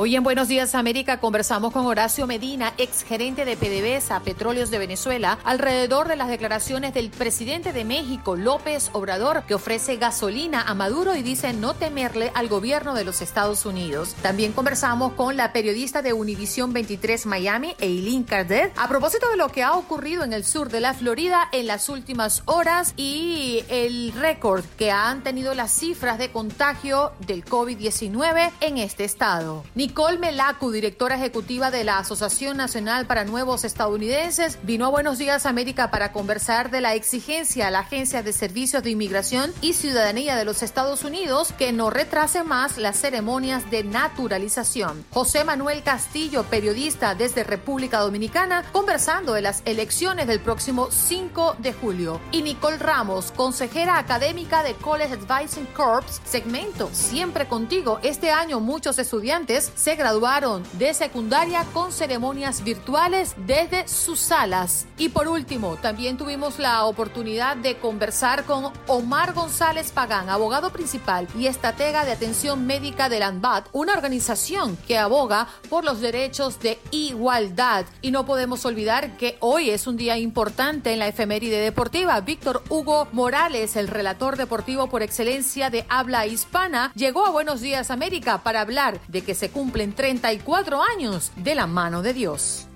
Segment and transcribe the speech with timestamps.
[0.00, 4.78] Hoy en Buenos Días América conversamos con Horacio Medina, ex gerente de PDVSA, Petróleos de
[4.78, 10.74] Venezuela, alrededor de las declaraciones del presidente de México, López Obrador, que ofrece gasolina a
[10.74, 14.14] Maduro y dice no temerle al gobierno de los Estados Unidos.
[14.22, 19.48] También conversamos con la periodista de Univisión 23 Miami, Eileen Cardet, a propósito de lo
[19.48, 24.12] que ha ocurrido en el sur de la Florida en las últimas horas y el
[24.12, 29.64] récord que han tenido las cifras de contagio del COVID-19 en este estado.
[29.88, 35.46] Nicole Melacu, directora ejecutiva de la Asociación Nacional para Nuevos Estadounidenses, vino a Buenos Días
[35.46, 40.36] América para conversar de la exigencia a la Agencia de Servicios de Inmigración y Ciudadanía
[40.36, 45.06] de los Estados Unidos que no retrase más las ceremonias de naturalización.
[45.10, 51.72] José Manuel Castillo, periodista desde República Dominicana, conversando de las elecciones del próximo 5 de
[51.72, 52.20] julio.
[52.30, 58.00] Y Nicole Ramos, consejera académica de College Advising Corps, segmento Siempre contigo.
[58.02, 64.86] Este año muchos estudiantes se graduaron de secundaria con ceremonias virtuales desde sus salas.
[64.98, 71.28] Y por último, también tuvimos la oportunidad de conversar con Omar González Pagán, abogado principal
[71.38, 76.80] y estratega de atención médica del ANBAT, una organización que aboga por los derechos de
[76.90, 77.86] igualdad.
[78.02, 82.20] Y no podemos olvidar que hoy es un día importante en la efeméride deportiva.
[82.20, 87.92] Víctor Hugo Morales, el relator deportivo por excelencia de habla hispana, llegó a Buenos Días
[87.92, 92.68] América para hablar de que se cumplen 34 años de la mano de Dios.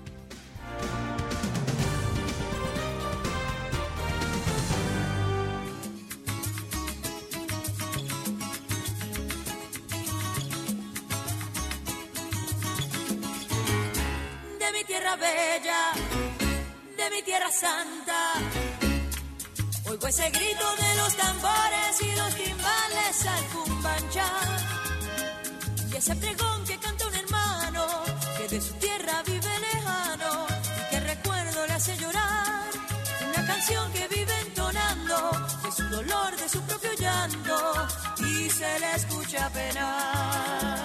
[14.59, 15.93] de mi tierra bella,
[16.97, 18.33] de mi tierra santa.
[19.89, 24.82] Oigo ese grito de los tambores y los timbales al cumbancha.
[26.03, 27.87] Ese pregón que canta un hermano
[28.37, 30.47] que de su tierra vive lejano
[30.77, 32.71] y que recuerdo le hace llorar.
[33.29, 35.31] Una canción que vive entonando
[35.63, 37.87] de su dolor, de su propio llanto
[38.19, 40.82] y se le escucha penar.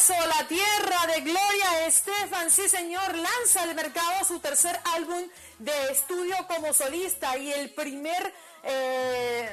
[0.00, 5.92] Eso, la tierra de Gloria Estefan, sí señor, lanza al mercado su tercer álbum de
[5.92, 8.32] estudio como solista y el primer
[8.62, 9.50] eh,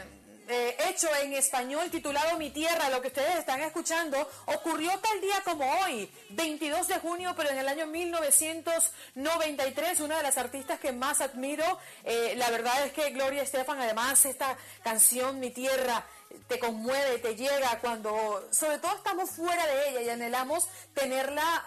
[0.49, 5.41] eh, hecho en español titulado Mi Tierra, lo que ustedes están escuchando, ocurrió tal día
[5.44, 10.93] como hoy, 22 de junio, pero en el año 1993, una de las artistas que
[10.93, 11.65] más admiro.
[12.05, 16.05] Eh, la verdad es que Gloria Estefan, además, esta canción Mi Tierra
[16.47, 21.65] te conmueve, te llega cuando, sobre todo estamos fuera de ella y anhelamos tenerla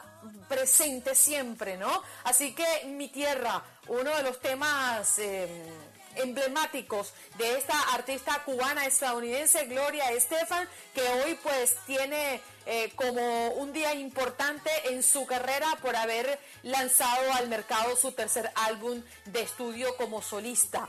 [0.48, 2.02] presente siempre, ¿no?
[2.24, 5.18] Así que Mi Tierra, uno de los temas...
[5.18, 13.50] Eh, emblemáticos de esta artista cubana estadounidense Gloria Estefan que hoy pues tiene eh, como
[13.52, 19.42] un día importante en su carrera por haber lanzado al mercado su tercer álbum de
[19.42, 20.88] estudio como solista.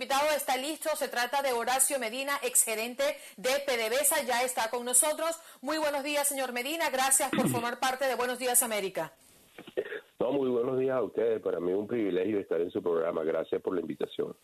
[0.00, 0.88] Invitado está listo.
[0.96, 3.04] Se trata de Horacio Medina, exgerente
[3.36, 4.22] de PDVSA.
[4.24, 5.38] Ya está con nosotros.
[5.60, 6.88] Muy buenos días, señor Medina.
[6.88, 9.12] Gracias por formar parte de Buenos Días América.
[10.18, 11.42] No, muy buenos días a ustedes.
[11.42, 13.24] Para mí es un privilegio estar en su programa.
[13.24, 14.34] Gracias por la invitación.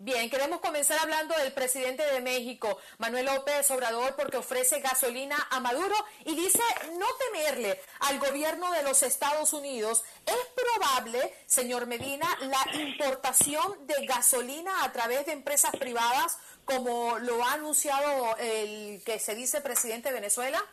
[0.00, 5.58] Bien, queremos comenzar hablando del presidente de México, Manuel López Obrador, porque ofrece gasolina a
[5.58, 6.62] Maduro y dice
[7.00, 10.04] no temerle al gobierno de los Estados Unidos.
[10.24, 17.42] ¿Es probable, señor Medina, la importación de gasolina a través de empresas privadas, como lo
[17.44, 20.64] ha anunciado el que se dice presidente de Venezuela?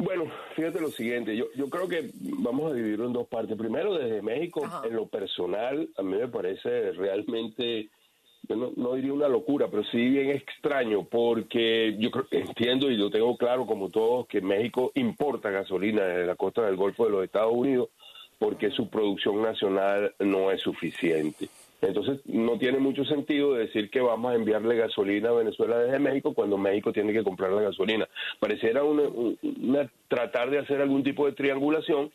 [0.00, 0.24] Bueno,
[0.56, 2.10] fíjate lo siguiente, yo, yo creo que
[2.40, 3.56] vamos a dividirlo en dos partes.
[3.56, 4.82] Primero, desde México, Ajá.
[4.84, 7.90] en lo personal, a mí me parece realmente,
[8.48, 12.96] yo no, no diría una locura, pero sí bien extraño, porque yo creo, entiendo y
[12.96, 17.10] lo tengo claro como todos, que México importa gasolina desde la costa del Golfo de
[17.12, 17.90] los Estados Unidos,
[18.40, 21.48] porque su producción nacional no es suficiente.
[21.88, 26.34] Entonces, no tiene mucho sentido decir que vamos a enviarle gasolina a Venezuela desde México
[26.34, 28.08] cuando México tiene que comprar la gasolina.
[28.38, 29.02] Pareciera una,
[29.42, 32.10] una- tratar de hacer algún tipo de triangulación,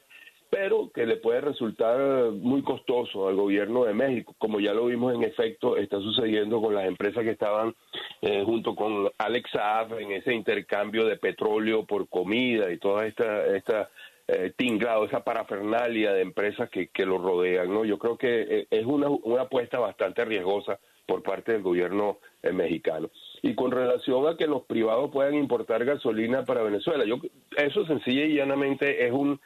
[0.50, 5.14] pero que le puede resultar muy costoso al gobierno de México, como ya lo vimos
[5.14, 7.76] en efecto, está sucediendo con las empresas que estaban
[8.22, 13.46] eh, junto con Alex Saab en ese intercambio de petróleo por comida y toda esta,
[13.56, 13.90] esta
[14.32, 17.74] eh, tinglado, esa parafernalia de empresas que, que lo rodean.
[17.74, 17.84] ¿no?
[17.84, 22.52] Yo creo que eh, es una, una apuesta bastante riesgosa por parte del gobierno eh,
[22.52, 23.10] mexicano.
[23.42, 27.18] Y con relación a que los privados puedan importar gasolina para Venezuela, yo
[27.58, 29.40] eso sencilla y llanamente es un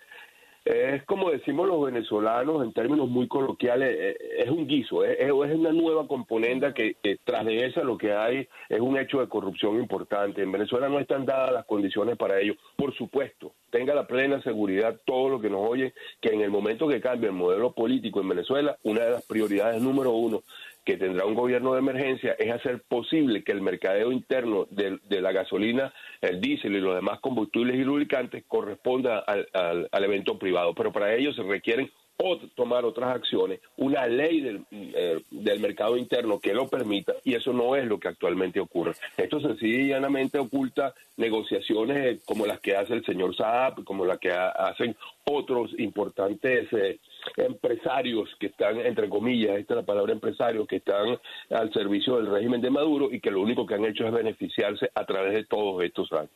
[0.66, 5.32] es como decimos los venezolanos en términos muy coloquiales, eh, es un guiso, es, es
[5.32, 9.28] una nueva componenda que, que tras de esa lo que hay es un hecho de
[9.28, 10.42] corrupción importante.
[10.42, 12.56] En Venezuela no están dadas las condiciones para ello.
[12.78, 16.88] Por supuesto, tenga la plena seguridad todo lo que nos oye, que en el momento
[16.88, 20.44] que cambie el modelo político en Venezuela, una de las prioridades número uno
[20.86, 25.22] que tendrá un gobierno de emergencia es hacer posible que el mercadeo interno de, de
[25.22, 30.38] la gasolina, el diésel y los demás combustibles y lubricantes corresponda al, al- al evento
[30.38, 30.74] privado.
[30.76, 35.98] Pero para ello se requieren ot- tomar otras acciones, una ley del, eh, del mercado
[35.98, 38.94] interno que lo permita, y eso no es lo que actualmente ocurre.
[39.18, 44.06] Esto sencilla y llanamente oculta negociaciones eh, como las que hace el señor Saab, como
[44.06, 47.00] las que ha- hacen otros importantes eh,
[47.38, 51.18] empresarios que están, entre comillas, esta es la palabra empresarios, que están
[51.50, 54.90] al servicio del régimen de Maduro y que lo único que han hecho es beneficiarse
[54.94, 56.32] a través de todos estos años.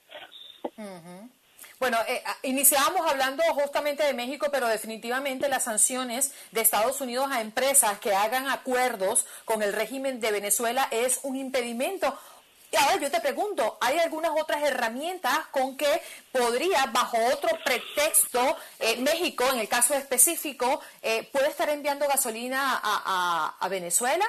[1.79, 7.29] Bueno, eh, ah, iniciábamos hablando justamente de México, pero definitivamente las sanciones de Estados Unidos
[7.31, 12.17] a empresas que hagan acuerdos con el régimen de Venezuela es un impedimento.
[12.71, 15.87] Y ahora yo te pregunto, ¿hay algunas otras herramientas con que
[16.31, 22.81] podría, bajo otro pretexto, eh, México, en el caso específico, eh, puede estar enviando gasolina
[22.83, 24.25] a, Venezuela?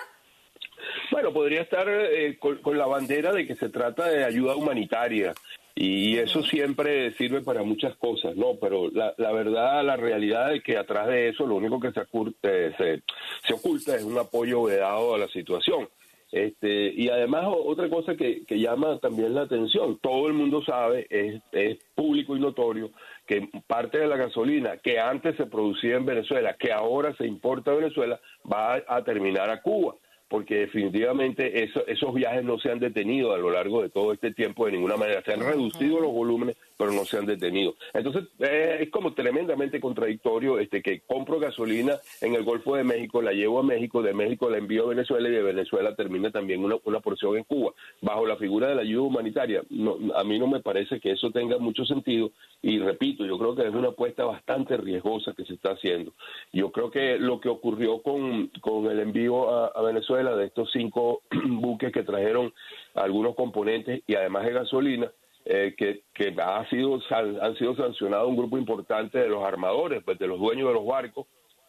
[1.10, 5.34] Bueno, podría estar eh, con la bandera de que se trata de ayuda humanitaria
[5.80, 8.56] y eso siempre sirve para muchas cosas, ¿no?
[8.60, 12.00] Pero la, la verdad, la realidad es que atrás de eso lo único que se,
[12.42, 13.02] eh, se,
[13.46, 15.88] se oculta es un apoyo vedado a la situación.
[16.32, 21.06] Este, y además otra cosa que, que llama también la atención, todo el mundo sabe,
[21.10, 22.90] es, es público y notorio,
[23.24, 27.70] que parte de la gasolina que antes se producía en Venezuela, que ahora se importa
[27.70, 28.20] a Venezuela,
[28.52, 29.94] va a, a terminar a Cuba
[30.28, 34.32] porque definitivamente eso- esos viajes no se han detenido a lo largo de todo este
[34.32, 35.22] tiempo de ninguna manera.
[35.22, 37.74] Se han reducido los volúmenes, pero no se han detenido.
[37.92, 43.20] Entonces, eh, es como tremendamente contradictorio este que compro gasolina en el Golfo de México,
[43.20, 46.64] la llevo a México, de México la envío a Venezuela y de Venezuela termina también
[46.64, 49.62] una, una porción en Cuba, bajo la figura de la ayuda humanitaria.
[49.70, 52.30] No, a mí no me parece que eso tenga mucho sentido
[52.62, 56.12] y repito, yo creo que es una apuesta bastante riesgosa que se está haciendo.
[56.52, 60.70] Yo creo que lo que ocurrió con, con el envío a, a Venezuela de estos
[60.72, 62.54] cinco buques que trajeron
[62.94, 65.10] algunos componentes y además de gasolina,
[65.50, 70.18] eh, que, que ha sido, han sido sancionados un grupo importante de los armadores, pues
[70.18, 71.26] de los dueños de los barcos,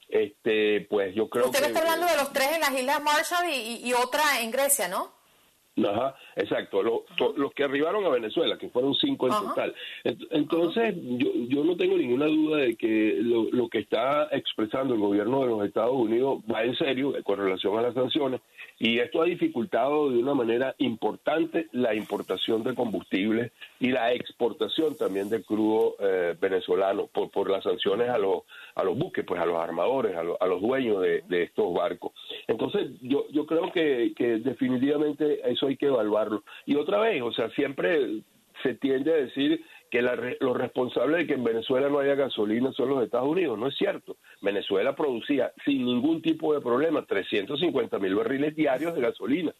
[0.09, 1.65] este, pues yo creo Usted que...
[1.67, 4.87] está hablando de los tres en las Islas Marshall y, y- y otra en Grecia,
[4.87, 5.13] ¿no?
[5.85, 6.83] Ajá, exacto.
[6.83, 9.41] Lo- to- los que arribaron a Venezuela, que fueron cinco en Ajá.
[9.49, 9.75] total.
[10.03, 14.93] Ent- Entonces, yo, yo no tengo ninguna duda de que lo, lo que está expresando
[14.93, 18.41] el gobierno de los Estados Unidos va en serio con relación a las sanciones
[18.79, 24.95] y esto ha dificultado de una manera importante la importación de combustibles y la exportación
[24.97, 28.43] también de crudo eh, venezolano por, por las sanciones a los,
[28.75, 31.73] a los buques, pues a los armadores, a, los- a los dueños de, de estos
[31.73, 32.11] barcos.
[32.47, 36.43] Entonces, yo, yo creo que, que definitivamente eso hay que evaluarlo.
[36.65, 38.21] Y otra vez, o sea, siempre
[38.63, 42.89] se tiende a decir que los responsables de que en Venezuela no haya gasolina son
[42.89, 43.57] los Estados Unidos.
[43.57, 44.17] No es cierto.
[44.41, 49.53] Venezuela producía sin ningún tipo de problema 350 mil barriles diarios de gasolina.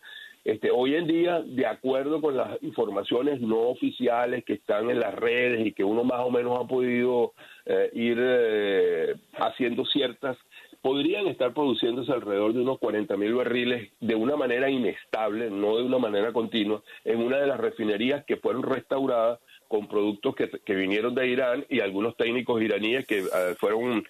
[0.45, 5.13] Este, hoy en día, de acuerdo con las informaciones no oficiales que están en las
[5.13, 7.33] redes y que uno más o menos ha podido
[7.65, 10.37] eh, ir eh, haciendo ciertas,
[10.81, 15.83] podrían estar produciéndose alrededor de unos 40 mil barriles de una manera inestable, no de
[15.83, 20.75] una manera continua, en una de las refinerías que fueron restauradas con productos que, que
[20.75, 24.03] vinieron de Irán y algunos técnicos iraníes que eh, fueron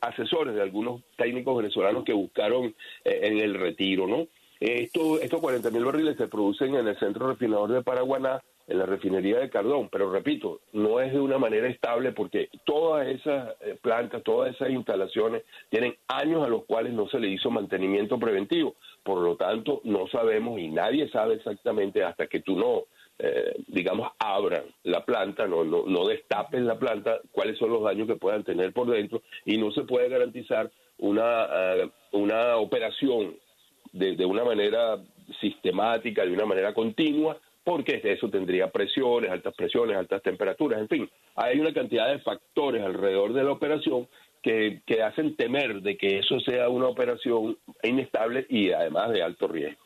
[0.00, 4.26] asesores de algunos técnicos venezolanos que buscaron eh, en el retiro, ¿no?
[4.60, 8.86] Esto, estos 40 mil barriles se producen en el centro refinador de Paraguaná, en la
[8.86, 13.76] refinería de Cardón, pero repito, no es de una manera estable porque todas esas eh,
[13.80, 18.74] plantas, todas esas instalaciones tienen años a los cuales no se le hizo mantenimiento preventivo.
[19.02, 22.84] Por lo tanto, no sabemos y nadie sabe exactamente hasta que tú no,
[23.18, 28.06] eh, digamos, abran la planta, no, no, no destapen la planta, cuáles son los daños
[28.06, 33.36] que puedan tener por dentro y no se puede garantizar una, eh, una operación
[33.92, 34.98] de, de una manera
[35.40, 41.10] sistemática, de una manera continua, porque eso tendría presiones, altas presiones, altas temperaturas, en fin,
[41.34, 44.06] hay una cantidad de factores alrededor de la operación
[44.42, 49.48] que, que hacen temer de que eso sea una operación inestable y además de alto
[49.48, 49.82] riesgo.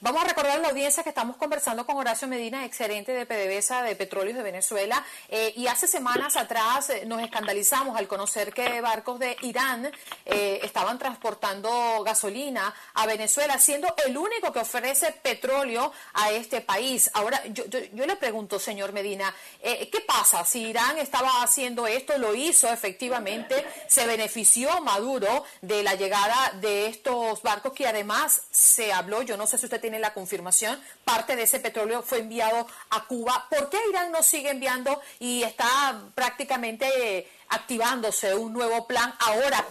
[0.00, 3.82] Vamos a recordar a la audiencia que estamos conversando con Horacio Medina, exgerente de PDVSA
[3.82, 8.80] de Petróleos de Venezuela, eh, y hace semanas atrás eh, nos escandalizamos al conocer que
[8.80, 9.92] barcos de Irán
[10.24, 17.10] eh, estaban transportando gasolina a Venezuela, siendo el único que ofrece petróleo a este país.
[17.12, 21.86] Ahora, yo, yo, yo le pregunto, señor Medina, eh, ¿qué pasa si Irán estaba haciendo
[21.86, 28.42] esto, lo hizo efectivamente, se benefició Maduro de la llegada de estos barcos que además
[28.50, 32.18] se habló, yo no sé si usted tiene la confirmación, parte de ese petróleo fue
[32.18, 33.46] enviado a Cuba.
[33.50, 39.64] ¿Por qué Irán no sigue enviando y está prácticamente eh, activándose un nuevo plan ahora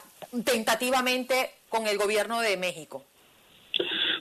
[0.44, 3.04] tentativamente con el gobierno de México?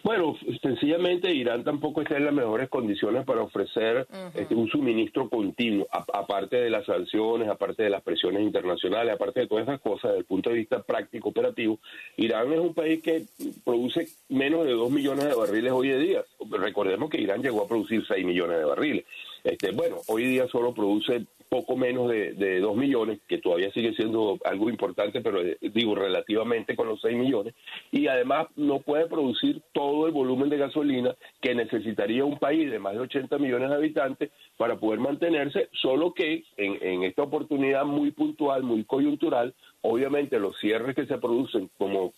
[0.07, 5.89] Bueno, sencillamente Irán tampoco está en las mejores condiciones para ofrecer este, un suministro continuo,
[5.91, 10.13] a- aparte de las sanciones, aparte de las presiones internacionales, aparte de todas esas cosas,
[10.13, 11.81] desde el punto de vista práctico operativo.
[12.19, 13.25] Irán es un país que
[13.65, 16.25] produce menos de 2 millones de barriles hoy en día.
[16.53, 19.05] Recordemos que Irán llegó a producir 6 millones de barriles.
[19.47, 23.95] Este, bueno, hoy día solo produce poco menos de, de 2 millones, que todavía sigue
[23.95, 27.55] siendo algo importante, pero eh, digo relativamente con los 6 millones,
[27.93, 32.81] y además no puede producir todo el volumen de gasolina que necesitaría un país de
[32.81, 37.85] más de 80 millones de habitantes para poder mantenerse, solo que en, en esta oportunidad
[37.85, 42.13] muy puntual, muy coyuntural, obviamente los cierres que se producen como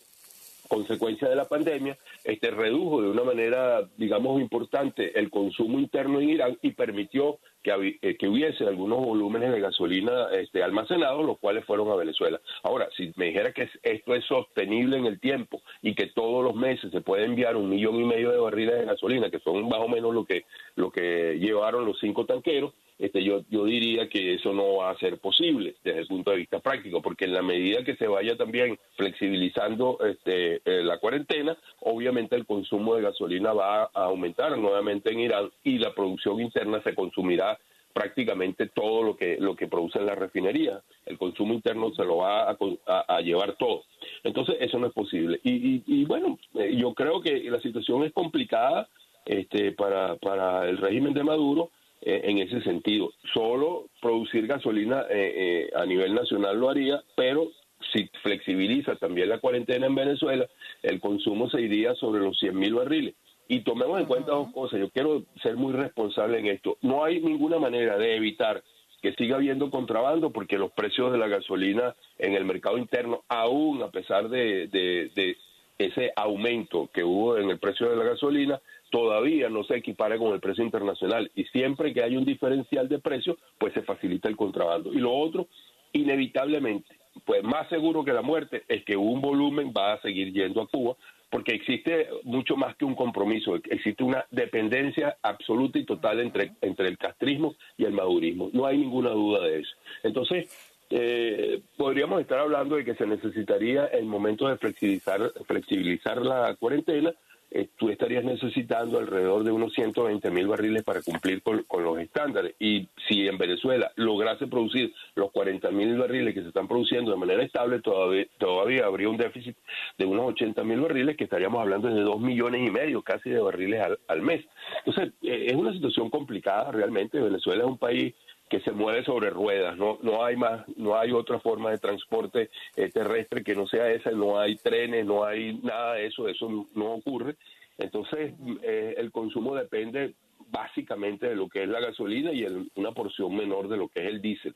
[0.69, 6.29] consecuencia de la pandemia, este redujo de una manera, digamos, importante el consumo interno en
[6.31, 11.65] Irán y permitió que, eh, que hubiese algunos volúmenes de gasolina este, almacenados, los cuales
[11.65, 12.41] fueron a Venezuela.
[12.63, 16.45] Ahora, si me dijera que es- esto es sostenible en el tiempo y que todos
[16.45, 19.69] los meses se puede enviar un millón y medio de barriles de gasolina, que son
[19.69, 20.45] más o menos lo que,
[20.77, 24.99] lo que llevaron los cinco tanqueros, este, yo, yo diría que eso no va a
[24.99, 28.37] ser posible desde el punto de vista práctico, porque en la medida que se vaya
[28.37, 35.13] también flexibilizando este, eh, la cuarentena, obviamente el consumo de gasolina va a aumentar nuevamente
[35.13, 37.59] en Irán y la producción interna se consumirá
[37.93, 40.81] prácticamente todo lo que lo que produce la refinería.
[41.07, 43.85] El consumo interno se lo va a, a- a llevar todo.
[44.23, 45.41] Entonces eso no es posible.
[45.43, 48.89] Y, y- y bueno, eh, yo creo que la situación es complicada
[49.27, 51.71] este, para, para el régimen de Maduro
[52.03, 53.13] eh, en ese sentido.
[53.35, 57.49] Solo producir gasolina eh, eh, a nivel nacional lo haría, pero
[57.93, 60.47] si flexibiliza también la cuarentena en Venezuela,
[60.83, 63.15] el consumo se iría sobre los 100 mil barriles.
[63.51, 64.79] Y tomemos en cuenta dos cosas.
[64.81, 66.77] Yo quiero ser muy responsable en esto.
[66.83, 68.63] No hay ninguna manera de evitar
[69.01, 73.81] que siga habiendo contrabando porque los precios de la gasolina en el mercado interno, aún
[73.83, 75.37] a pesar de, de- de
[75.79, 78.61] ese aumento que hubo en el precio de la gasolina,
[78.91, 81.31] todavía no se equipara con el precio internacional.
[81.35, 84.93] Y siempre que hay un diferencial de precio, pues se facilita el contrabando.
[84.93, 85.49] Y lo otro,
[85.93, 90.63] inevitablemente, pues más seguro que la muerte es que un volumen va a seguir yendo
[90.63, 90.97] a Cuba,
[91.31, 96.89] porque existe mucho más que un compromiso, existe una dependencia absoluta y total entre, entre
[96.89, 98.49] el castrismo y el madurismo.
[98.53, 99.77] No hay ninguna duda de eso.
[100.03, 100.49] Entonces,
[100.91, 107.13] eh, podríamos estar hablando de que se necesitaría el momento de flexibilizar, flexibilizar la cuarentena.
[107.51, 111.99] Eh, tú estarías necesitando alrededor de unos 120 mil barriles para cumplir con, con los
[111.99, 112.55] estándares.
[112.59, 117.17] Y si en Venezuela lograse producir los 40 mil barriles que se están produciendo de
[117.17, 119.57] manera estable, todavía, todavía habría un déficit
[119.97, 123.41] de unos 80 mil barriles, que estaríamos hablando de 2 millones y medio casi de
[123.41, 124.45] barriles al, al mes.
[124.85, 127.21] Entonces, eh, es una situación complicada realmente.
[127.21, 128.15] Venezuela es un país
[128.49, 132.51] que se mueve sobre ruedas, no no hay más, no hay otra forma de transporte
[132.77, 136.67] eh, terrestre que no sea esa, no hay trenes, no hay nada de eso, eso
[136.75, 137.37] no, ocurre.
[137.77, 140.15] Entonces, eh, el consumo depende
[140.51, 144.07] básicamente de lo que es la gasolina y una porción menor de lo que es
[144.07, 144.55] el diésel.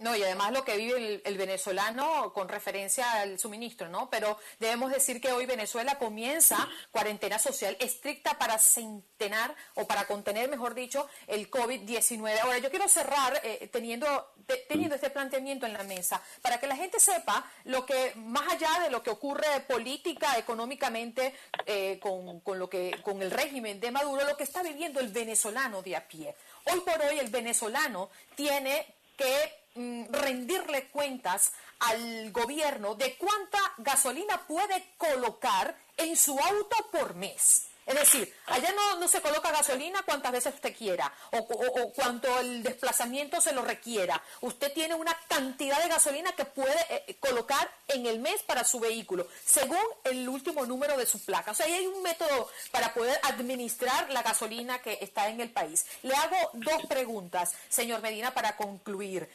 [0.00, 4.10] No, y además lo que vive el, venezolano con referencia al suministro, ¿no?
[4.10, 10.50] Pero debemos decir que hoy Venezuela comienza cuarentena social estricta para centenar o para contener,
[10.50, 12.40] mejor dicho, el COVID-19.
[12.40, 16.66] Ahora, yo quiero cerrar eh, teniendo, te- teniendo este planteamiento en la mesa para que
[16.66, 21.34] la gente sepa lo que, más allá de lo que ocurre política, económicamente,
[21.66, 25.08] eh, con, con lo que, con el régimen de Maduro, lo que está viviendo el
[25.08, 26.34] venezolano de a pie.
[26.64, 34.46] Hoy por hoy el venezolano tiene que mm, rendirle cuentas al gobierno de cuánta gasolina
[34.46, 37.66] puede colocar en su auto por mes.
[37.86, 42.64] Es decir, allá no, se coloca gasolina cuantas veces usted quiera o, o- cuanto el
[42.64, 44.20] desplazamiento se lo requiera.
[44.40, 48.80] Usted tiene una cantidad de gasolina que puede eh, colocar en el mes para su
[48.80, 51.52] vehículo, según el último número de su placa.
[51.52, 55.50] O sea, ahí hay un método para poder administrar la gasolina que está en el
[55.52, 55.86] país.
[56.02, 59.30] Le hago dos preguntas, señor Medina, para concluir.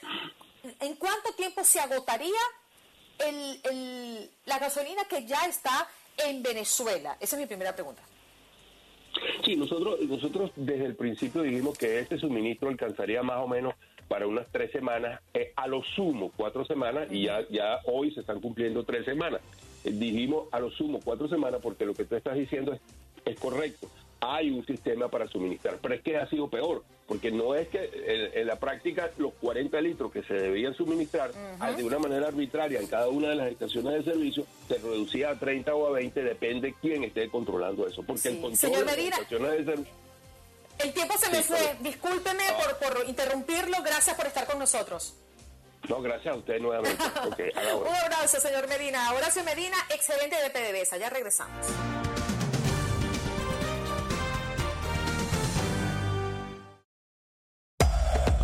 [0.81, 2.39] ¿En cuánto tiempo se agotaría
[3.19, 5.87] el- la gasolina que ya está
[6.17, 7.15] en Venezuela?
[7.19, 8.01] Esa es mi primera pregunta.
[9.43, 13.73] Sí, nosotros, nosotros desde el principio dijimos que este suministro alcanzaría más o menos
[14.07, 18.21] para unas tres semanas, eh, a lo sumo cuatro semanas, y ya, ya hoy se
[18.21, 19.41] están cumpliendo tres semanas.
[19.83, 22.81] Eh, dijimos a lo sumo cuatro semanas porque lo que tú estás diciendo es,
[23.25, 23.87] es correcto.
[24.21, 27.89] Hay un sistema para suministrar, pero es que ha sido peor, porque no es que
[28.05, 32.27] en, en la práctica los 40 litros que se debían suministrar ah, de una manera
[32.27, 35.91] arbitraria en cada una de las estaciones de servicio se reducía a 30 o a
[35.91, 39.93] 20, depende quién esté controlando eso, porque el control Señor de las estaciones de servicio
[40.79, 41.75] El tiempo se me Sí, fue.
[41.79, 43.77] Discúlpeme por, por interrumpirlo.
[43.83, 45.15] Gracias por estar con nosotros.
[45.89, 47.03] No, gracias a usted nuevamente.
[47.25, 49.11] Ok, a Un abrazo, señor Medina.
[49.13, 50.97] Horacio Medina, excelente de PDVSA.
[50.97, 51.67] Ya regresamos.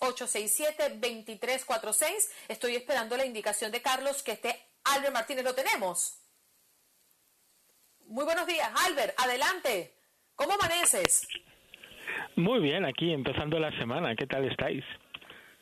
[0.00, 2.30] 833-867-2346.
[2.48, 5.44] Estoy esperando la indicación de Carlos que esté Albert Martínez.
[5.44, 6.18] ¿Lo tenemos?
[8.06, 9.14] Muy buenos días, Albert.
[9.18, 9.94] Adelante.
[10.34, 11.28] ¿Cómo amaneces?
[12.36, 14.14] Muy bien, aquí empezando la semana.
[14.16, 14.84] ¿Qué tal estáis?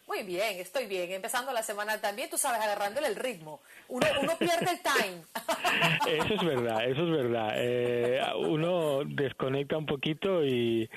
[0.06, 1.10] Muy bien, estoy bien.
[1.10, 3.60] Empezando la semana también, tú sabes, agarrándole el ritmo.
[3.88, 5.22] Uno, uno pierde el time.
[6.24, 7.52] Eso es verdad, eso es verdad.
[7.56, 10.88] Eh, uno desconecta un poquito y,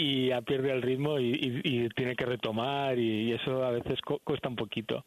[0.00, 3.70] y ya pierde el ritmo y, y- y tiene que retomar y, y eso a
[3.70, 5.04] veces cu- cuesta un poquito.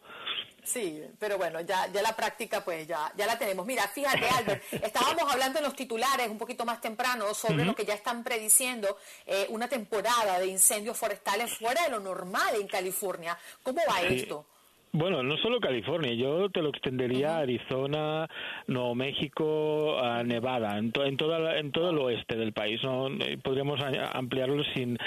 [0.64, 3.66] Sí, pero bueno, ya, ya la práctica pues ya, ya la tenemos.
[3.66, 7.84] Mira, fíjate Albert, estábamos hablando en los titulares un poquito más temprano sobre lo que
[7.86, 13.38] ya están prediciendo eh, una temporada de incendios forestales fuera de lo normal en California.
[13.64, 14.16] ¿Cómo va Sí.
[14.18, 14.46] esto?
[14.94, 18.28] Bueno, no solo California, yo te lo extendería a Arizona,
[18.68, 22.84] Nuevo México, a Nevada, en, to- en, toda la- en todo el oeste del país.
[22.84, 23.08] ¿no?
[23.08, 23.80] Eh, Podríamos
[24.14, 24.98] ampliarlo sin,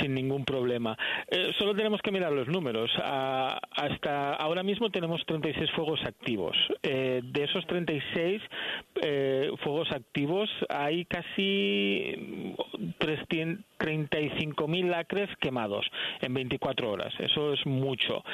[0.00, 0.96] sin ningún problema.
[1.30, 2.90] Eh, solo tenemos que mirar los números.
[3.02, 6.56] A- hasta ahora mismo tenemos 36 fuegos activos.
[6.82, 8.40] Eh, de esos 36
[9.02, 12.54] eh, fuegos activos hay casi
[12.98, 15.86] 300 35.000 acres quemados
[16.22, 17.12] en 24 horas.
[17.18, 18.24] Eso es mucho.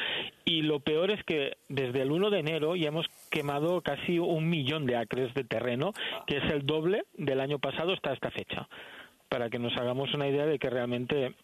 [0.44, 4.48] Y lo peor es que desde el 1 de enero ya hemos quemado casi un
[4.48, 5.92] millón de acres de terreno,
[6.26, 8.68] que es el doble del año pasado hasta esta fecha.
[9.28, 11.34] Para que nos hagamos una idea de que realmente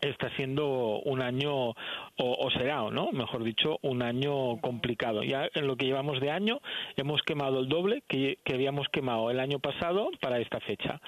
[0.00, 1.74] está siendo un año, o,
[2.16, 3.10] o será, ¿no?
[3.12, 5.22] Mejor dicho, un año complicado.
[5.22, 6.60] Ya en lo que llevamos de año
[6.96, 11.00] hemos quemado el doble que, que habíamos quemado el año pasado para esta fecha.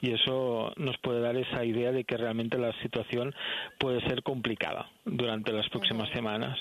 [0.00, 3.34] Y eso nos puede dar esa idea de que realmente la situación
[3.78, 6.58] puede ser complicada durante las próximas semanas.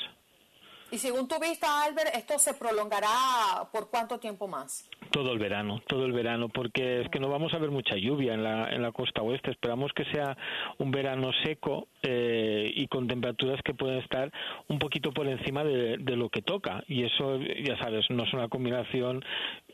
[0.95, 4.89] Y según tu vista, Albert, ¿esto se prolongará por cuánto tiempo más?
[5.11, 8.33] Todo el verano, todo el verano, porque es que no vamos a ver mucha lluvia
[8.33, 9.51] en la, en la costa oeste.
[9.51, 10.37] Esperamos que sea
[10.77, 14.31] un verano seco eh, y con temperaturas que pueden estar
[14.69, 16.81] un poquito por encima de, de lo que toca.
[16.87, 19.21] Y eso, ya sabes, no es una combinación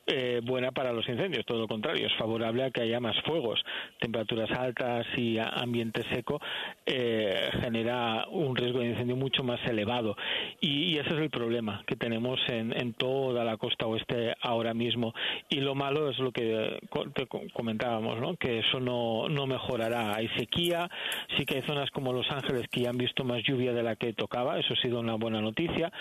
[0.08, 3.64] eh, buena para los incendios, todo lo contrario, es favorable a que haya más fuegos.
[4.00, 6.40] Temperaturas altas y ambiente seco
[6.86, 10.16] eh, genera un riesgo de incendio mucho más elevado.
[10.60, 14.74] Y, y ese es el problema que tenemos en, en toda la costa oeste ahora
[14.74, 15.14] mismo.
[15.50, 17.06] Y lo malo es lo que co-
[17.54, 18.36] comentábamos, ¿no?
[18.38, 20.16] que eso no, no mejorará.
[20.16, 20.90] Hay sequía,
[21.38, 23.96] sí que hay zonas como Los Ángeles que ya han visto más lluvia de la
[23.96, 25.92] que tocaba, eso ha sido una buena noticia,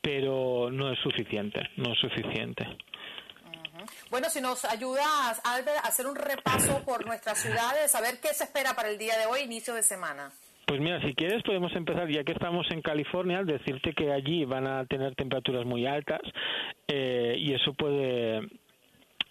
[0.00, 2.66] pero no es suficiente, no es suficiente.
[4.10, 8.34] Bueno, si nos ayudas, Albert, a hacer un repaso por nuestras ciudades, a ver qué
[8.34, 10.32] se espera para el día de hoy, inicio de semana.
[10.66, 14.66] Pues mira, si quieres podemos empezar, ya que estamos en California, decirte que allí van
[14.66, 16.20] a tener temperaturas muy altas
[16.88, 18.48] eh, y eso puede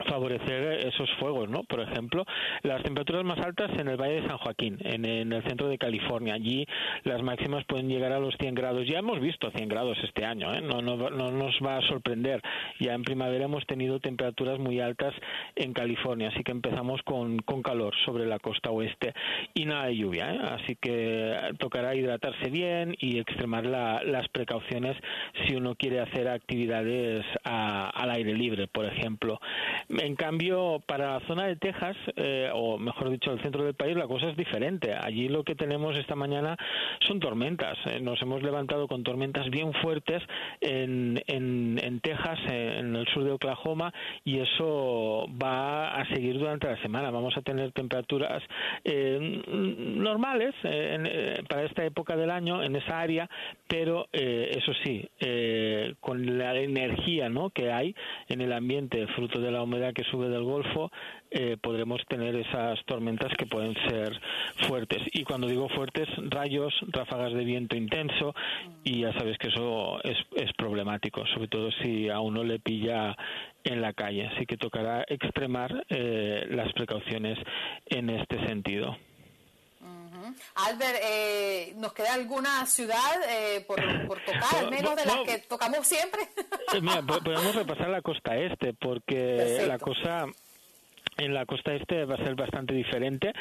[0.06, 1.64] favorecer esos fuegos, ¿no?
[1.64, 2.26] Por ejemplo,
[2.64, 6.34] las temperaturas más altas en el Valle de San Joaquín, en, el centro de California.
[6.36, 6.66] Allí
[7.04, 8.88] las máximas pueden llegar a los 100 grados.
[8.88, 10.62] Ya hemos visto 100 grados este año, ¿eh?
[10.62, 12.42] no, no, no nos va a sorprender.
[12.80, 15.14] Ya en primavera hemos tenido temperaturas muy altas
[15.56, 19.14] en California, así que empezamos con, con calor sobre la costa oeste
[19.54, 20.40] y nada de lluvia, ¿eh?
[20.62, 24.96] así que tocará hidratarse bien y extremar la- las precauciones
[25.46, 29.40] si uno quiere hacer actividades al aire libre, por ejemplo.
[29.90, 33.96] En cambio, para la zona de Texas, eh, o mejor dicho, el centro del país,
[33.98, 34.94] la cosa es diferente.
[34.94, 36.56] Allí lo que tenemos esta mañana
[37.08, 37.78] son tormentas.
[37.88, 40.22] Eh, Nos hemos levantado con tormentas bien fuertes
[40.62, 43.92] en, en, en Texas, en el sur de Oklahoma,
[44.24, 47.10] y eso va a seguir durante la semana.
[47.10, 48.44] Vamos a tener temperaturas
[48.84, 53.30] eh, normales eh, eh, para esta época del año en esa área,
[53.68, 55.08] pero eso sí,
[56.00, 57.50] con la energía ¿no?
[57.52, 57.96] que hay
[58.28, 59.62] en el ambiente, fruto de la
[59.94, 60.92] que sube del Golfo,
[61.32, 64.20] eh, podremos tener esas tormentas que pueden ser
[64.68, 65.02] fuertes.
[65.14, 68.34] Y cuando digo fuertes, rayos, ráfagas de viento intenso,
[68.84, 73.16] y ya sabes que eso es, es problemático, sobre todo si a uno le pilla
[73.64, 74.28] en la calle.
[74.28, 77.38] Así que tocará extremar eh, las precauciones
[77.88, 78.98] en este sentido.
[80.56, 82.98] Albert, eh, ¿nos queda alguna ciudad
[83.30, 86.22] eh, por, por tocar, al menos de las que tocamos siempre?
[86.74, 89.68] Eh, Mira, po- podemos repasar la costa este, porque Perfecto.
[89.68, 90.26] la cosa
[91.18, 93.34] en la costa este va a ser bastante diferente.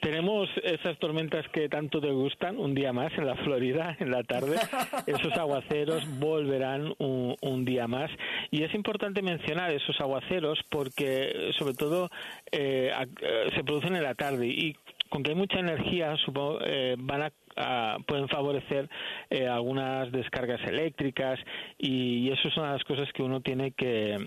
[0.00, 4.22] Tenemos esas tormentas que tanto te gustan un día más en la Florida, en la
[4.22, 4.56] tarde.
[5.06, 8.08] Esos aguaceros volverán un, un día más.
[8.52, 12.08] Y es importante mencionar esos aguaceros porque, sobre todo,
[12.52, 14.76] eh, eh, se producen en la tarde y
[15.14, 18.90] con que hay mucha energía, supongo, eh, van a pueden favorecer
[19.30, 21.38] eh, algunas descargas eléctricas
[21.78, 24.18] y, y eso son las cosas que uno tiene que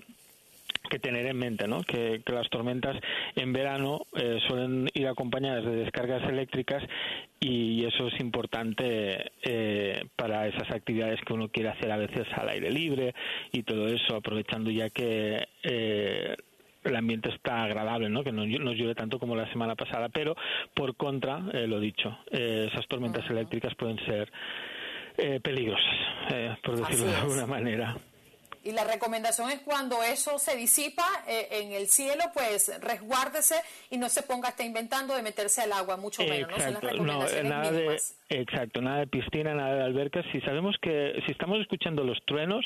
[0.89, 1.81] que tener en mente, ¿no?
[1.81, 2.95] Que, que las tormentas
[3.35, 6.81] en verano eh, suelen ir acompañadas de descargas eléctricas
[7.41, 12.47] y, eso es importante eh, para esas actividades que uno quiere hacer a veces al
[12.47, 13.13] aire libre
[13.51, 16.35] y todo eso, aprovechando ya que eh,
[16.89, 18.23] el ambiente está agradable, ¿no?
[18.23, 20.35] que no, no llueve tanto como la semana pasada, pero
[20.73, 24.31] por contra, eh, lo dicho, eh, esas tormentas eléctricas pueden ser
[25.17, 25.95] eh, peligrosas,
[26.31, 27.97] eh, por decirlo de alguna manera.
[28.63, 33.55] Y la recomendación es cuando eso se disipa eh, en el cielo, pues resguárdese
[33.89, 36.51] y no se ponga hasta inventando de meterse al agua, mucho menos.
[36.51, 36.57] ¿no?
[36.59, 37.97] Son las Exacto, no, nada de.
[38.29, 40.25] Exacto, nada de piscina, nada de albercas.
[40.33, 42.65] Si sabemos que, si estamos escuchando los truenos,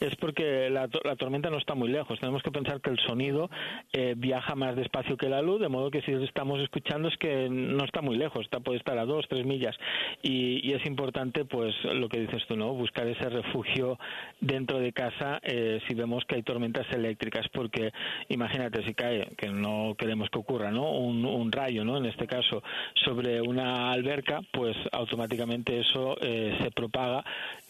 [0.00, 2.18] es porque la, la tormenta no está muy lejos.
[2.18, 3.50] Tenemos que pensar que el sonido
[3.92, 7.48] eh, viaja más despacio que la luz, de modo que si estamos escuchando es que
[7.50, 9.76] no está muy lejos, está, puede estar a dos, tres millas.
[10.22, 12.72] Y, y es importante, pues, lo que dices tú, ¿no?
[12.72, 13.98] Buscar ese refugio
[14.40, 17.92] dentro de casa eh, si vemos que hay tormentas eléctricas, porque
[18.30, 20.90] imagínate si cae, que no queremos que ocurra, ¿no?
[20.90, 21.98] Un, un rayo, ¿no?
[21.98, 22.62] En este caso,
[23.04, 27.24] sobre una alberca, pues automáticamente eso eh, se propaga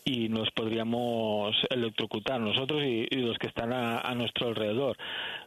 [0.05, 4.97] y nos podríamos electrocutar nosotros y, y los que están a, a nuestro alrededor.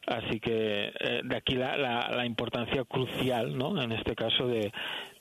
[0.08, 3.82] Así que eh, de aquí la, la, la importancia crucial, ¿no?
[3.82, 4.72] En este caso de,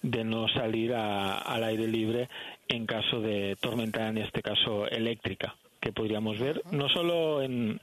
[0.03, 2.29] de no salir a- al aire libre
[2.69, 7.81] en caso de tormenta, en este caso eléctrica, que podríamos ver no solo en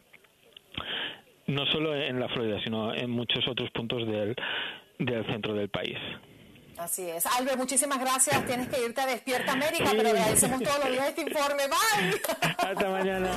[1.47, 4.35] no solo en la Florida, sino en muchos otros puntos del,
[4.99, 5.97] del centro del país.
[6.81, 7.25] Así es.
[7.27, 8.43] Albert, muchísimas gracias.
[8.47, 11.63] Tienes que irte a Despierta América, pero agradecemos todos los días este informe.
[11.67, 12.21] Bye.
[12.57, 13.29] Hasta mañana.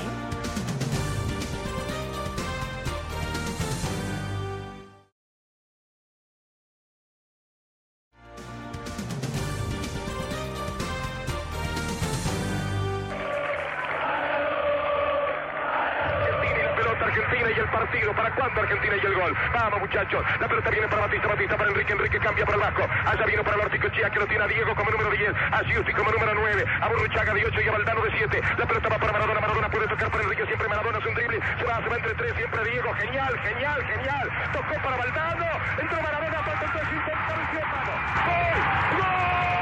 [18.17, 19.35] ¿Para cuándo Argentina y el gol?
[19.53, 20.25] Vamos, muchachos.
[20.41, 22.89] La pelota viene para Batista, Batista para Enrique, Enrique cambia para el.
[23.05, 25.93] Allá vino para el Chía que lo tiene a Diego como número 10, a Giusti
[25.93, 28.41] como número 9, a Burruchaga de 8 y a Valdano de 7.
[28.59, 31.41] La pelota va para Maradona, Maradona puede tocar para Enrique, siempre Maradona es un drible.
[31.59, 32.93] Se va, se va entre tres, siempre Diego.
[32.95, 34.31] Genial, genial, genial.
[34.53, 35.47] Tocó para Valdano,
[35.81, 37.99] entró Maradona, falta el 3, intervención, vamos.
[38.27, 39.01] ¡Gol!
[39.01, 39.54] ¡Gol!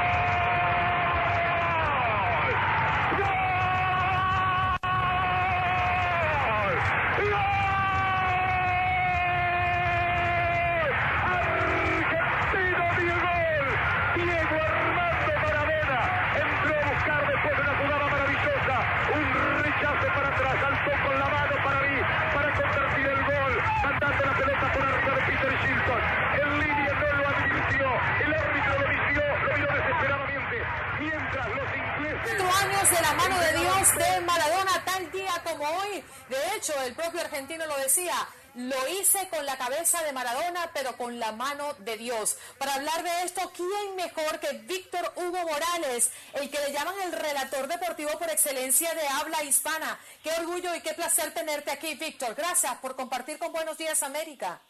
[31.03, 32.21] Mientras los ingleses.
[32.23, 36.03] Cuatro años de la mano de Dios de Maradona, tal día como hoy.
[36.29, 38.15] De hecho, el propio argentino lo decía.
[38.55, 42.37] Lo hice con la cabeza de Maradona, pero con la mano de Dios.
[42.57, 47.11] Para hablar de esto, ¿quién mejor que Víctor Hugo Morales, el que le llaman el
[47.11, 49.99] relator deportivo por excelencia de habla hispana?
[50.23, 52.35] Qué orgullo y qué placer tenerte aquí, Víctor.
[52.35, 54.61] Gracias por compartir con Buenos Días América.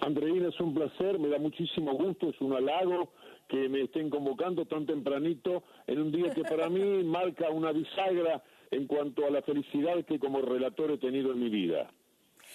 [0.00, 3.12] Andreina, es un placer, me da muchísimo gusto, es un halago
[3.50, 8.42] que me estén convocando tan tempranito en un día que para mí marca una bisagra
[8.70, 11.90] en cuanto a la felicidad que como relator he tenido en mi vida.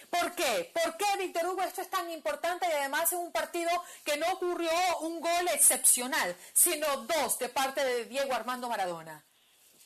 [0.10, 0.72] ¿Por qué?
[0.74, 3.70] ¿Por qué, Víctor Hugo, esto es tan importante y además es un partido
[4.06, 4.70] que no ocurrió
[5.02, 9.24] un gol excepcional, sino dos de parte de Diego Armando Maradona?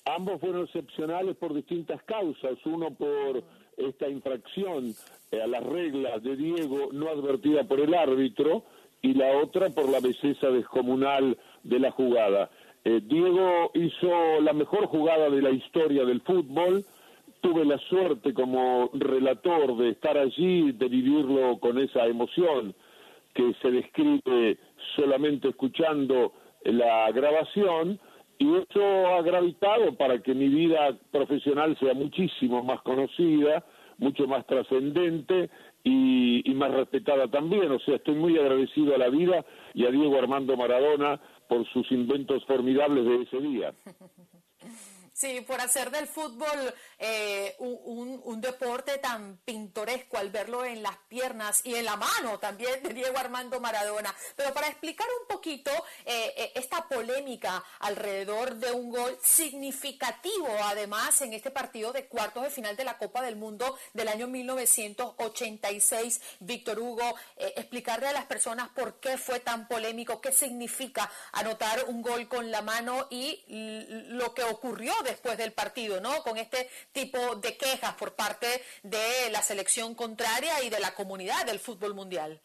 [0.05, 3.43] Ambos fueron excepcionales por distintas causas, uno por
[3.77, 4.93] esta infracción
[5.31, 8.65] eh, a las reglas de Diego no advertida por el árbitro
[9.01, 12.49] y la otra por la belleza descomunal de la jugada.
[12.83, 16.83] Eh, Diego hizo la mejor jugada de la historia del fútbol,
[17.41, 22.73] tuve la suerte como relator de estar allí, de vivirlo con esa emoción
[23.33, 24.57] que se describe
[24.95, 26.33] solamente escuchando
[26.63, 27.99] la grabación
[28.37, 33.63] y eso ha gravitado para que mi vida profesional sea muchísimo más conocida,
[33.97, 35.49] mucho más trascendente
[35.83, 37.71] y, y más respetada también.
[37.71, 41.91] O sea, estoy muy agradecido a la vida y a Diego Armando Maradona por sus
[41.91, 43.73] inventos formidables de ese día.
[45.19, 51.59] Sí, por hacer del fútbol eh, un, deporte tan pintoresco al verlo en las piernas
[51.65, 54.15] y en la mano también de Diego Armando Maradona.
[54.37, 55.71] Pero para explicar un poquito
[56.05, 62.43] eh, eh, esta polémica alrededor de un gol significativo, además, en este partido de cuartos
[62.43, 68.13] de final de la Copa del Mundo del año 1986, Víctor Hugo, eh, explicarle a
[68.13, 73.07] las personas por qué fue tan polémico, qué significa anotar un gol con la mano
[73.09, 73.43] y
[74.07, 76.21] lo que ocurrió después del partido, ¿no?
[76.23, 78.47] Con este tipo de quejas por parte
[78.83, 82.39] de la selección contraria y de la comunidad del fútbol mundial.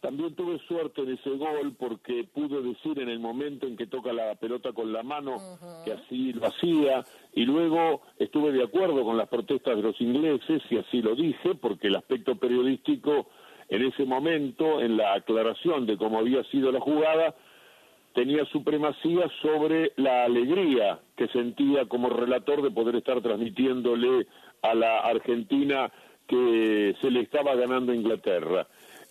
[0.00, 4.12] También tuve suerte en ese gol porque pude decir en el momento en que toca
[4.12, 5.36] la pelota con la mano
[5.84, 10.60] que así lo hacía y luego estuve de acuerdo con las protestas de los ingleses
[10.70, 13.28] y así lo dije porque el aspecto periodístico
[13.68, 17.36] en ese momento, en la aclaración de cómo había sido la jugada,
[18.14, 24.26] tenía supremacía sobre la alegría que sentía como relator de poder estar transmitiéndole
[24.62, 25.90] a la Argentina
[26.26, 28.66] que se le estaba ganando a Inglaterra.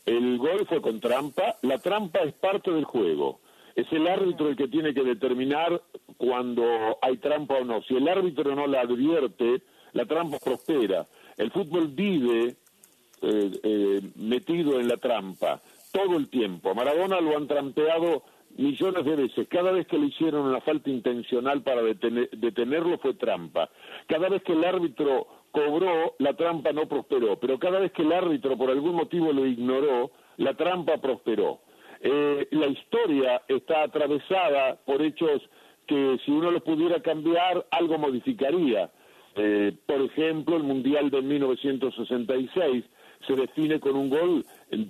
[0.05, 3.39] El gol fue con trampa, la trampa es parte del juego
[3.75, 5.81] Es el árbitro el que tiene que determinar
[6.17, 6.63] cuando
[7.01, 7.81] hay trampa o no.
[7.83, 9.61] Si el árbitro no la advierte,
[9.93, 11.05] la trampa prospera.
[11.37, 12.55] El fútbol vive
[13.21, 15.61] eh, eh, metido en la trampa
[15.91, 16.73] todo el tiempo.
[16.73, 18.23] Maradona lo han trampeado
[18.57, 19.47] millones de veces.
[19.49, 23.69] Cada vez que le hicieron una falta intencional para detener- detenerlo fue trampa.
[24.07, 27.37] Cada vez que el árbitro cobró, la trampa no prosperó.
[27.39, 31.59] Pero cada vez que el árbitro por algún motivo lo ignoró, la trampa prosperó.
[32.01, 35.41] Eh, la historia está atravesada por hechos
[35.85, 38.89] que si uno los pudiera cambiar, algo modificaría.
[39.35, 42.83] Eh, por ejemplo, el Mundial de 1966
[43.27, 44.45] se define con un gol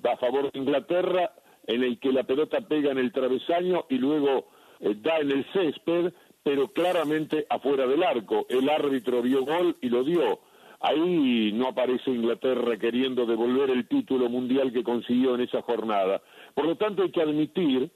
[0.09, 1.31] a favor de Inglaterra
[1.67, 4.47] en el que la pelota pega en el travesaño y luego
[4.79, 8.45] eh, da en el césped, pero claramente afuera del arco.
[8.49, 10.39] El árbitro vio gol y lo dio.
[10.79, 16.21] Ahí no aparece Inglaterra queriendo devolver el título mundial que consiguió en esa jornada.
[16.55, 17.91] Por lo tanto, hay que admitir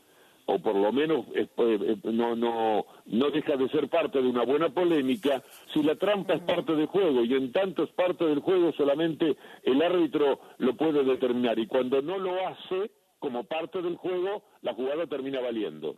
[0.45, 4.43] o por lo menos eh, eh, no, no, no deja de ser parte de una
[4.43, 8.39] buena polémica, si la trampa es parte del juego y en tanto es parte del
[8.39, 12.91] juego solamente el árbitro lo puede determinar y cuando no lo hace
[13.25, 15.97] como parte del juego, la jugada termina valiendo.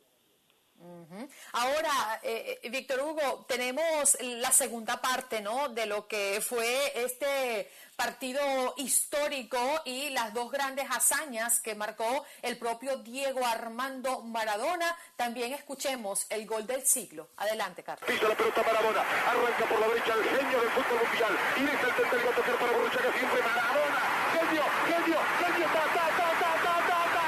[1.52, 5.68] Ahora, eh, eh, Víctor Hugo, tenemos la segunda parte, ¿no?
[5.68, 8.40] De lo que fue este partido
[8.78, 14.96] histórico y las dos grandes hazañas que marcó el propio Diego Armando Maradona.
[15.18, 17.32] También escuchemos el gol del siglo.
[17.36, 18.10] Adelante, Carlos.
[18.10, 21.38] Pisa la pelota Maradona, arranca por la derecha el genio del fútbol mundial.
[21.58, 24.00] Y es el tocar para Borruchaga siempre Maradona.
[24.32, 27.26] Genio, genio, genio, ta, ta, ta, ta, ta, ta, ta.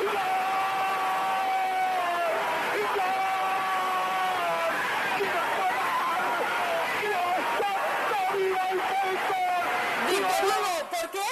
[0.00, 0.14] ¡Gol!
[0.14, 0.38] ¡Gol!
[10.08, 11.28] Víctor Hugo, ¿por qué,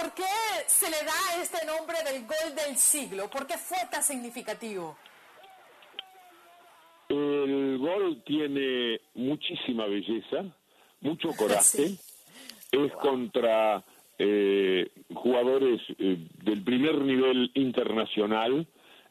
[0.00, 0.22] por, qué
[0.66, 3.28] se le da este nombre del gol del siglo?
[3.28, 4.96] ¿Por qué fue tan significativo?
[7.08, 10.44] El gol tiene muchísima belleza,
[11.00, 11.96] mucho coraje,
[12.72, 13.84] es contra
[14.18, 18.66] eh, jugadores eh, del primer nivel internacional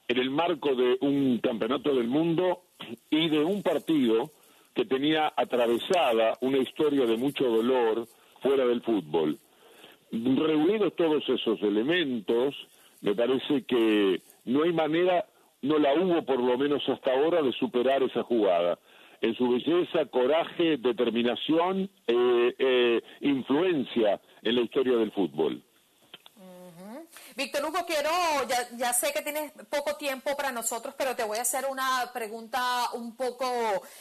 [0.08, 2.63] en el marco de un campeonato del mundo
[3.10, 4.32] y de un partido
[4.73, 8.08] que tenía atravesada una historia de mucho dolor
[8.41, 9.38] fuera del fútbol.
[10.12, 12.56] Reunidos todos esos elementos,
[13.02, 15.26] me parece que no hay manera,
[15.62, 18.80] no la hubo por lo menos hasta ahora, de superar esa jugada.
[19.22, 25.62] En su belleza, coraje, determinación, eh, eh, influencia en la historia del fútbol.
[27.39, 28.10] Víctor Hugo, quiero,
[28.49, 32.12] ya, ya sé que tienes poco tiempo para nosotros, pero te voy a hacer una
[32.13, 32.60] pregunta
[32.95, 33.47] un poco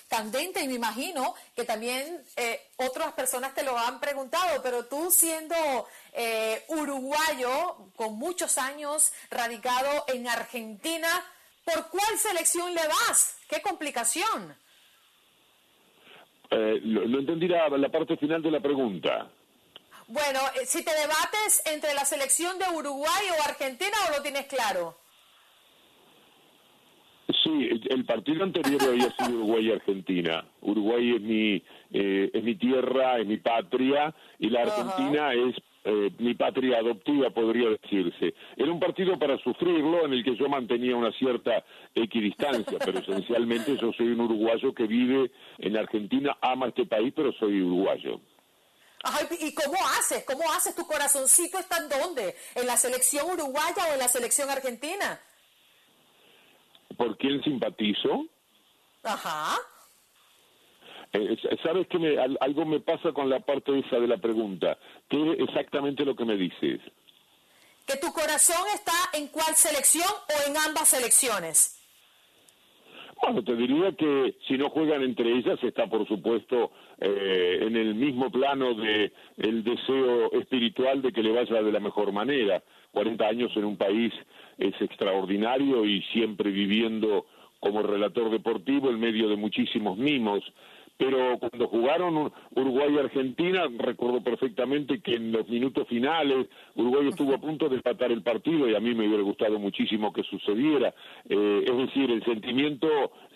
[0.08, 5.12] candente y me imagino que también eh, otras personas te lo han preguntado, pero tú
[5.12, 5.54] siendo
[6.14, 11.08] eh, uruguayo con muchos años radicado en Argentina,
[11.64, 13.38] ¿por cuál selección le vas?
[13.48, 14.52] ¡Qué complicación!
[16.50, 19.30] Eh, no entendí la parte final de la pregunta.
[20.08, 24.46] Bueno, eh, si te debates entre la selección de Uruguay o Argentina o lo tienes
[24.46, 24.96] claro.
[27.44, 30.46] Sí, el partido anterior había sido Uruguay-Argentina.
[30.62, 36.10] Uruguay es mi, eh, es mi tierra, es mi patria, y la Argentina es eh,
[36.18, 38.32] mi patria adoptiva, podría decirse.
[38.56, 41.62] Era un partido para sufrirlo, en el que yo mantenía una cierta
[41.94, 47.30] equidistancia, pero esencialmente yo soy un uruguayo que vive en Argentina, ama este país, pero
[47.32, 48.22] soy uruguayo.
[49.04, 50.24] Ay, ¿Y cómo haces?
[50.24, 50.74] ¿Cómo haces?
[50.74, 52.36] ¿Tu corazoncito está en dónde?
[52.54, 55.20] ¿En la selección uruguaya o en la selección argentina?
[56.96, 58.26] ¿Por quién simpatizo?
[59.04, 59.56] Ajá.
[61.12, 64.76] Eh, ¿Sabes que me, al- algo me pasa con la parte esa de la pregunta?
[65.08, 66.80] ¿Qué es exactamente lo que me dices?
[67.86, 71.77] ¿Que tu corazón está en cuál selección o en ambas selecciones?
[73.20, 77.94] Bueno, te diría que si no juegan entre ellas está, por supuesto, eh, en el
[77.94, 82.62] mismo plano de el deseo espiritual de que le vaya de la mejor manera.
[82.92, 84.12] 40 años en un país
[84.56, 87.26] es extraordinario y siempre viviendo
[87.60, 90.42] como relator deportivo en medio de muchísimos mimos.
[90.98, 97.34] Pero cuando jugaron Uruguay y Argentina, recuerdo perfectamente que en los minutos finales Uruguay estuvo
[97.34, 100.92] a punto de empatar el partido y a mí me hubiera gustado muchísimo que sucediera.
[101.28, 102.88] Eh, es decir, el sentimiento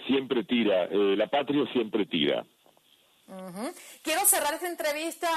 [0.06, 2.44] siempre tira, eh, la patria siempre tira.
[3.32, 3.72] Ujú.
[4.02, 5.28] Quiero cerrar esta entrevista.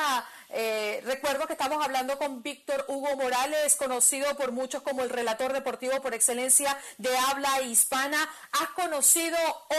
[0.50, 5.54] eh, recuerdo que estamos hablando con Víctor Hugo Morales, conocido por muchos como el relator
[5.54, 8.18] deportivo por excelencia de habla hispana.
[8.52, 9.38] ¿Has conocido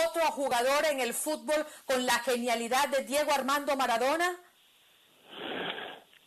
[0.08, 4.36] otro jugador en el fútbol con la genialidad de Diego Armando Maradona?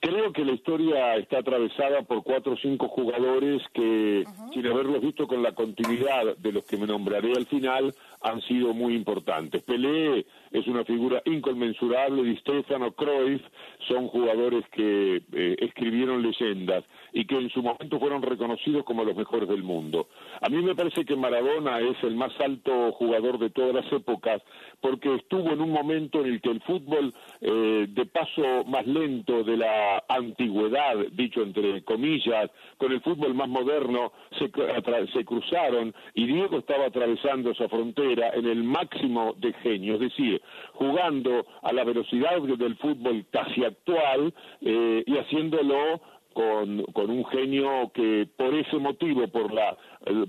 [0.02, 4.24] Creo que la historia está atravesada por cuatro o cinco jugadores que,
[4.54, 8.74] sin haberlos visto con la continuidad de los que me nombraré al final, han sido
[8.74, 9.62] muy importantes.
[9.64, 13.42] Pelé es una figura inconmensurable, Di Stefano, Cruyff
[13.88, 16.84] son jugadores que eh, escribieron leyendas
[17.14, 20.08] y que en su momento fueron reconocidos como los mejores del mundo.
[20.42, 24.42] A mí me parece que Maradona es el más alto jugador de todas las épocas
[24.82, 29.44] porque estuvo en un momento en el que el fútbol eh, de paso más lento
[29.44, 34.52] de la antigüedad, dicho entre comillas, con el fútbol más moderno se,
[35.14, 40.39] se cruzaron y Diego estaba atravesando esa frontera en el máximo de genio, es decir,
[40.74, 46.02] jugando a la velocidad del fútbol casi actual eh, y haciéndolo
[46.34, 49.78] con, con un genio que por ese motivo, por, la,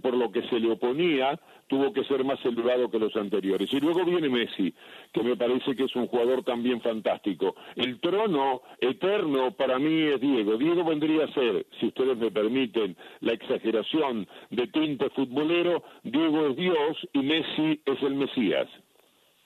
[0.03, 1.39] por lo que se le oponía,
[1.71, 3.73] tuvo que ser más celebrado que los anteriores.
[3.73, 4.75] Y luego viene Messi,
[5.13, 7.55] que me parece que es un jugador también fantástico.
[7.77, 10.59] El trono eterno para mí es Diego.
[10.59, 16.57] Diego vendría a ser, si ustedes me permiten la exageración de tinte futbolero, Diego es
[16.57, 18.69] Dios y Messi es el Mesías.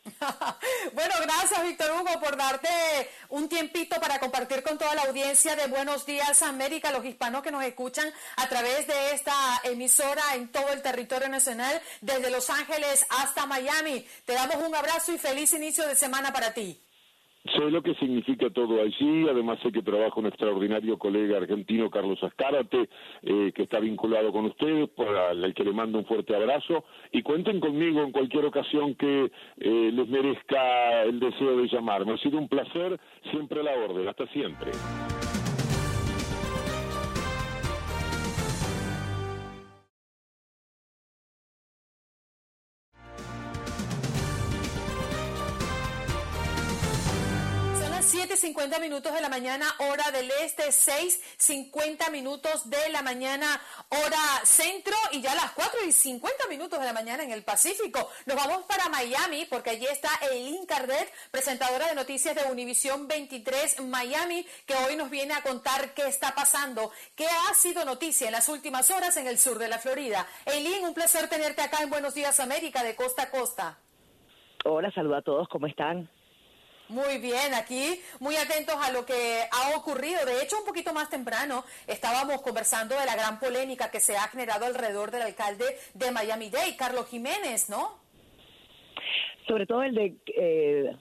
[0.93, 2.69] Bueno, gracias Víctor Hugo por darte
[3.31, 7.51] un tiempito para compartir con toda la audiencia de Buenos Días América, los hispanos que
[7.51, 9.35] nos escuchan a través de esta
[9.65, 14.07] emisora en todo el territorio nacional, desde Los Ángeles hasta Miami.
[14.25, 16.81] Te damos un abrazo y feliz inicio de semana para ti.
[17.53, 22.23] Sé lo que significa todo allí, además sé que trabaja un extraordinario colega argentino, Carlos
[22.23, 22.89] Azcárate,
[23.23, 27.61] eh, que está vinculado con ustedes, al que le mando un fuerte abrazo, y cuenten
[27.61, 32.15] conmigo en cualquier ocasión que eh, les merezca el deseo de llamarme.
[32.15, 32.99] Ha sido un placer,
[33.31, 34.71] siempre a la orden, hasta siempre.
[48.25, 53.61] 7.50 minutos de la mañana, hora del este, 6.50 minutos de la mañana,
[53.91, 58.09] hora centro, y ya las 4.50 minutos de la mañana en el Pacífico.
[58.25, 63.83] Nos vamos para Miami, porque allí está Eileen Cardet, presentadora de noticias de Univisión 23
[63.83, 68.33] Miami, que hoy nos viene a contar qué está pasando, qué ha sido noticia en
[68.33, 70.27] las últimas horas en el sur de la Florida.
[70.47, 73.79] Eileen, un placer tenerte acá en Buenos Días América, de costa a costa.
[74.65, 76.09] Hola, saludo a todos, ¿cómo están?
[76.95, 80.25] Muy bien, aquí muy atentos a lo que ha ocurrido.
[80.25, 84.29] De hecho, un poquito más temprano estábamos conversando de la gran polémica que se ha
[84.29, 87.99] generado alrededor del alcalde de Miami-Dade, Carlos Jiménez, ¿no?
[89.49, 90.97] Sobre todo el de eh,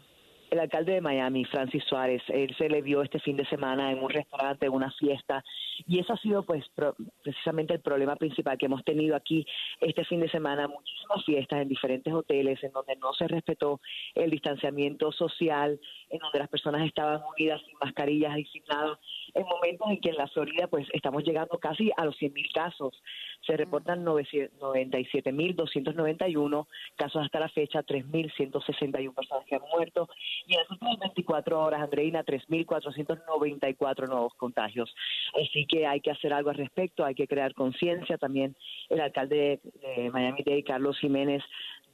[0.53, 2.21] el alcalde de Miami, Francis Suárez.
[2.29, 5.43] Él se le vio este fin de semana en un restaurante, en una fiesta,
[5.87, 9.45] y eso ha sido pues pro- precisamente el problema principal que hemos tenido aquí
[9.81, 10.67] este fin de semana.
[10.67, 13.81] Muchísimas fiestas en diferentes hoteles en donde no se respetó
[14.15, 15.79] el distanciamiento social,
[16.09, 18.99] en donde las personas estaban unidas sin mascarillas y sin nada.
[19.35, 23.01] En momentos en que en la Florida pues estamos llegando casi a los 100.000 casos.
[23.45, 30.07] Se reportan 97.291 casos hasta la fecha, 3.161 personas que han muerto
[30.47, 34.93] y en las últimas 24 horas, Andreina, 3.494 nuevos contagios.
[35.41, 38.17] Así que hay que hacer algo al respecto, hay que crear conciencia.
[38.17, 38.57] También
[38.89, 41.43] el alcalde de Miami-Dade, Carlos Jiménez,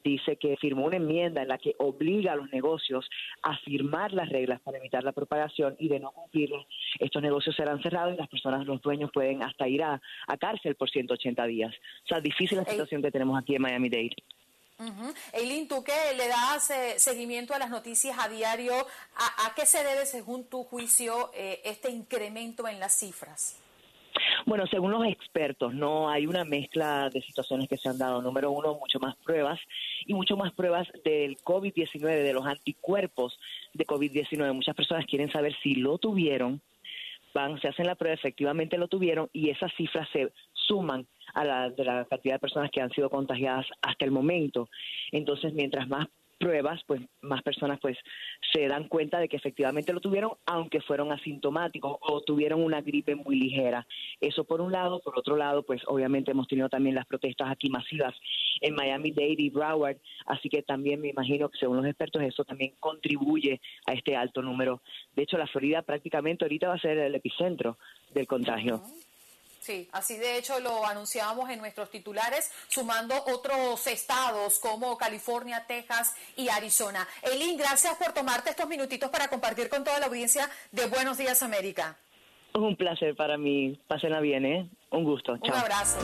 [0.02, 3.08] dice que firmó una enmienda en la que obliga a los negocios
[3.42, 6.66] a firmar las reglas para evitar la propagación y de no cumplirlas,
[6.98, 10.74] estos negocios serán cerrados y las personas, los dueños pueden hasta ir a, a cárcel
[10.74, 11.74] por 180 días.
[12.04, 14.16] O sea, difícil la situación que tenemos aquí en Miami-Dade.
[14.78, 15.12] Ujú.
[15.34, 19.66] Eileen, tú que le das eh, seguimiento a las noticias a diario, ¿a, a qué
[19.66, 23.56] se debe, según tu juicio, eh, este incremento en las cifras?
[24.46, 28.22] Bueno, según los expertos, no hay una mezcla de situaciones que se han dado.
[28.22, 29.60] Número uno, mucho más pruebas
[30.06, 33.38] y mucho más pruebas del COVID-19, de los anticuerpos
[33.74, 34.52] de COVID-19.
[34.54, 36.60] Muchas personas quieren saber si lo tuvieron,
[37.34, 41.70] van, se hacen la prueba, efectivamente lo tuvieron y esas cifras se suman a la,
[41.70, 44.68] de la cantidad de personas que han sido contagiadas hasta el momento.
[45.12, 46.08] Entonces, mientras más
[46.40, 47.98] pruebas, pues más personas pues
[48.52, 53.14] se dan cuenta de que efectivamente lo tuvieron, aunque fueron asintomáticos o tuvieron una gripe
[53.14, 53.86] muy ligera.
[54.20, 57.68] Eso por un lado, por otro lado, pues obviamente hemos tenido también las protestas aquí
[57.68, 58.14] masivas
[58.62, 62.72] en Miami-Dade y Broward, así que también me imagino que según los expertos eso también
[62.80, 64.82] contribuye a este alto número.
[65.14, 67.76] De hecho, la Florida prácticamente ahorita va a ser el epicentro
[68.14, 68.80] del contagio.
[69.70, 76.12] Sí, así de hecho lo anunciábamos en nuestros titulares, sumando otros estados como California, Texas
[76.36, 77.06] y Arizona.
[77.22, 81.44] Eileen, gracias por tomarte estos minutitos para compartir con toda la audiencia de Buenos Días
[81.44, 81.96] América.
[82.52, 83.78] Un placer para mí.
[83.86, 84.68] Pásenla bien, ¿eh?
[84.90, 85.34] Un gusto.
[85.40, 86.00] Un abrazo.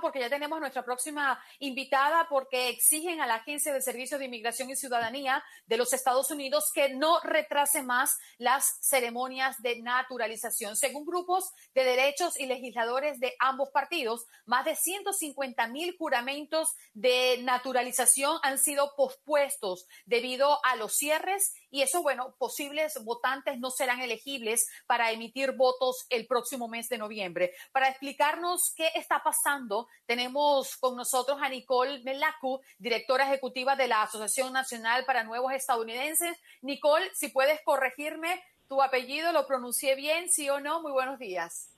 [0.00, 4.70] Porque ya tenemos nuestra próxima invitada porque exigen a la Agencia de Servicios de Inmigración
[4.70, 10.76] y Ciudadanía de los Estados Unidos que no retrase más las ceremonias de naturalización.
[10.76, 17.38] Según grupos de derechos y legisladores de ambos partidos, más de 150 mil juramentos de
[17.42, 24.00] naturalización han sido pospuestos debido a los cierres y eso, bueno, posibles votantes no serán
[24.00, 27.52] elegibles para emitir votos el próximo mes de noviembre.
[27.72, 29.71] Para explicarnos qué está pasando,
[30.06, 36.36] tenemos con nosotros a Nicole Melacu, directora ejecutiva de la Asociación Nacional para Nuevos Estadounidenses.
[36.60, 41.71] Nicole, si puedes corregirme tu apellido, lo pronuncié bien, sí o no, muy buenos días.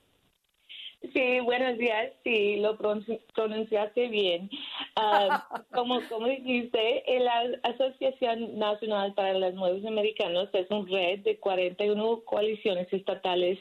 [1.13, 2.11] Sí, buenos días.
[2.23, 4.49] Sí, lo pronunci- pronunciaste bien.
[4.95, 11.37] Ah, como, como dijiste, la Asociación Nacional para los Nuevos Americanos es un red de
[11.37, 13.59] 41 coaliciones estatales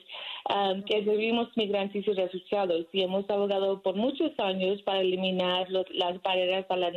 [0.49, 5.91] ah, que servimos migrantes y refugiados y hemos abogado por muchos años para eliminar los-
[5.91, 6.91] las barreras a la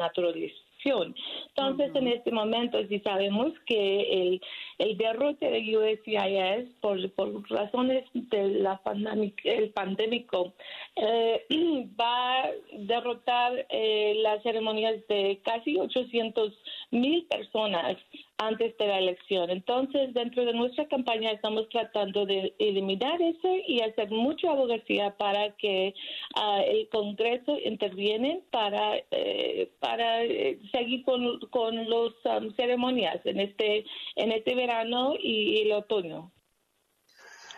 [0.85, 4.41] Entonces, en este momento, sí sabemos que el,
[4.77, 10.53] el derrote de USCIS por, por razones de la pandemic, el pandémico
[10.95, 11.45] eh,
[11.99, 16.53] va a derrotar eh, las ceremonias de casi 800
[16.91, 17.97] mil personas
[18.37, 19.49] antes de la elección.
[19.49, 25.55] Entonces, dentro de nuestra campaña estamos tratando de eliminar eso y hacer mucha abogacía para
[25.55, 25.93] que
[26.35, 33.39] ah, el Congreso interviene para eh, para eh, seguir con, con los um, ceremonias en
[33.39, 33.85] este
[34.15, 36.31] en este verano y, el otoño.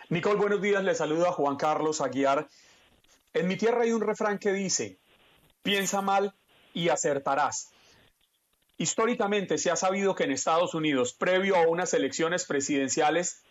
[0.08, 0.82] Nicole, buenos días.
[0.82, 2.48] Le saluda Juan Carlos Aguiar.
[3.34, 4.98] En mi tierra hay un refrán que dice,
[5.62, 6.32] piensa mal
[6.72, 7.70] y acertarás.
[8.80, 13.42] Históricamente se ha sabido que en Estados Unidos, previo a unas elecciones presidenciales,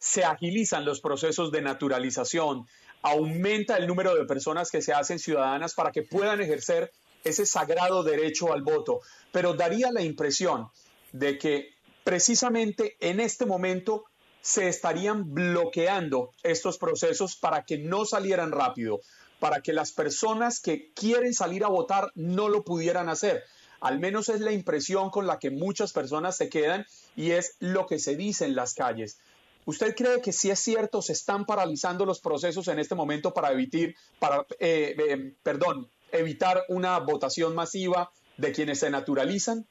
[0.00, 2.66] se agilizan los procesos de naturalización,
[3.00, 6.90] aumenta el número de personas que se hacen ciudadanas para que puedan ejercer
[7.22, 9.02] ese sagrado derecho al voto.
[9.30, 10.66] Pero daría la impresión
[11.12, 11.68] de que
[12.02, 14.06] precisamente en este momento
[14.40, 19.00] se estarían bloqueando estos procesos para que no salieran rápido,
[19.38, 23.44] para que las personas que quieren salir a votar no lo pudieran hacer.
[23.80, 27.86] Al menos es la impresión con la que muchas personas se quedan y es lo
[27.86, 29.18] que se dice en las calles.
[29.64, 33.52] ¿Usted cree que si es cierto se están paralizando los procesos en este momento para
[33.52, 39.66] evitar, para, eh, eh, perdón, evitar una votación masiva de quienes se naturalizan?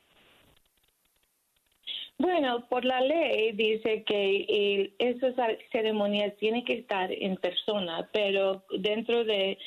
[2.21, 5.35] Bueno, por la ley dice que eh, esas
[5.71, 9.57] ceremonias tienen que estar en persona, pero dentro de,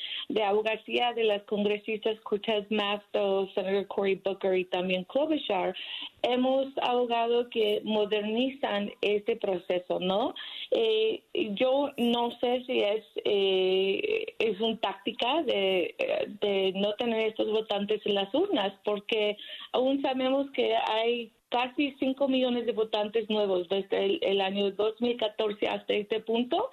[0.45, 5.75] abogacía de las congresistas Cortez Masto, Senator Cory Booker y también Klobuchar,
[6.21, 10.35] hemos abogado que modernizan este proceso, ¿no?
[10.69, 11.23] Eh,
[11.55, 15.95] yo no sé si es, eh, es una táctica de,
[16.39, 19.37] de no tener estos votantes en las urnas, porque
[19.71, 25.93] aún sabemos que hay casi 5 millones de votantes nuevos desde el, año 2014 hasta
[25.93, 26.71] este punto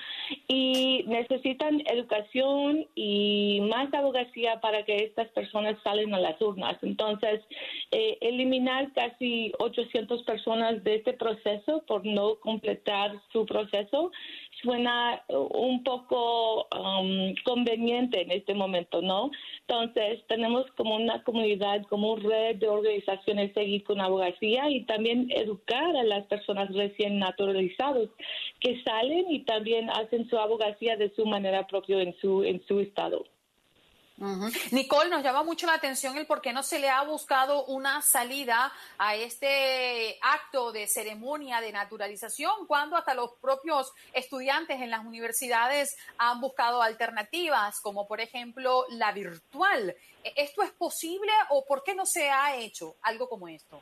[0.48, 6.78] y necesitan educación y más abogacía para que estas personas salen a las urnas.
[6.80, 7.42] Entonces,
[7.90, 14.10] eh, eliminar casi 800 personas de este proceso por no completar su proceso
[14.62, 19.30] suena un poco um, conveniente en este momento, ¿no?
[19.66, 25.30] Entonces, tenemos como una comunidad, como una red de organizaciones seguir con abogacía y también
[25.30, 28.08] educar a las personas recién naturalizadas
[28.60, 32.80] que salen y también hacen su abogacía de su manera propia en su, en su
[32.80, 33.24] estado.
[34.20, 34.72] Uh -huh.
[34.72, 38.02] Nicole, nos llama mucho la atención el por qué no se le ha buscado una
[38.02, 45.06] salida a este acto de ceremonia de naturalización, cuando hasta los propios estudiantes en las
[45.06, 49.96] universidades han buscado alternativas, como por ejemplo la virtual.
[50.36, 53.80] ¿Esto es posible o por qué no se ha hecho algo como esto?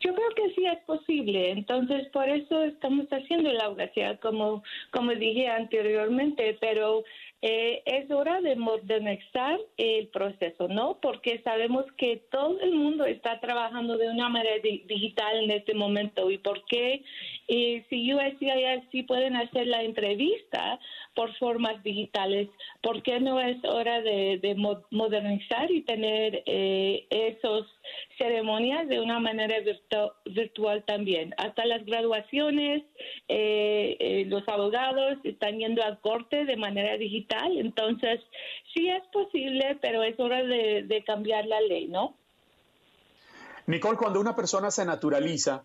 [0.00, 5.12] Yo creo que sí es posible, entonces por eso estamos haciendo la abogacía, como, como
[5.12, 7.04] dije anteriormente, pero
[7.42, 10.98] eh, es hora de modernizar el proceso, ¿no?
[11.02, 15.74] Porque sabemos que todo el mundo está trabajando de una manera di digital en este
[15.74, 17.02] momento y por qué
[17.48, 20.78] si USCIS sí pueden hacer la entrevista
[21.14, 22.48] por formas digitales,
[22.80, 27.66] ¿por qué no es hora de, de mo modernizar y tener eh, esos
[28.18, 31.34] ceremonias de una manera virtu virtual también?
[31.36, 32.82] Hasta las graduaciones,
[33.28, 37.22] los abogados están yendo a corte de manera digital
[37.58, 38.20] entonces,
[38.74, 42.14] sí es posible, pero es hora de, de, cambiar la ley, ¿no?
[43.66, 45.64] Nicole, cuando una persona se naturaliza,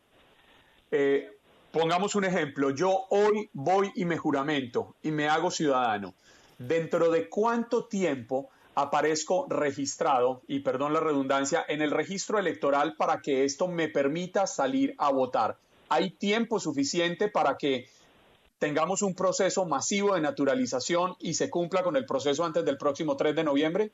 [0.92, 1.30] eh,
[1.72, 6.14] pongamos un ejemplo, yo hoy voy y me juramento y me hago ciudadano.
[6.58, 13.22] ¿dentro de cuánto tiempo aparezco registrado, y perdón la redundancia, en el registro electoral para
[13.22, 15.58] que esto me permita salir a votar?
[15.90, 17.90] ¿Hay tiempo suficiente para que
[18.60, 23.18] tengamos un proceso masivo de naturalización y se cumpla con el proceso antes del próximo
[23.18, 23.92] 3 de noviembre?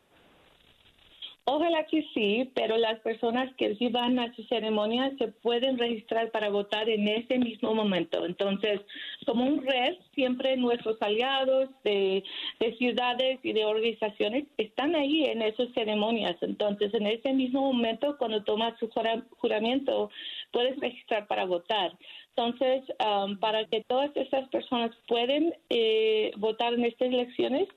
[1.45, 6.31] Ojalá que sí, pero las personas que sí van a su ceremonia se pueden registrar
[6.31, 8.25] para votar en ese mismo momento.
[8.25, 8.79] Entonces,
[9.25, 12.23] como un red, siempre nuestros aliados de,
[12.61, 16.37] de ciudades y de organizaciones están ahí en esas ceremonias.
[16.41, 20.11] Entonces, en ese mismo momento, cuando tomas su jura- juramento,
[20.51, 21.91] puedes registrar para votar.
[22.35, 27.67] Entonces, um, para que todas estas personas pueden eh, votar en estas elecciones,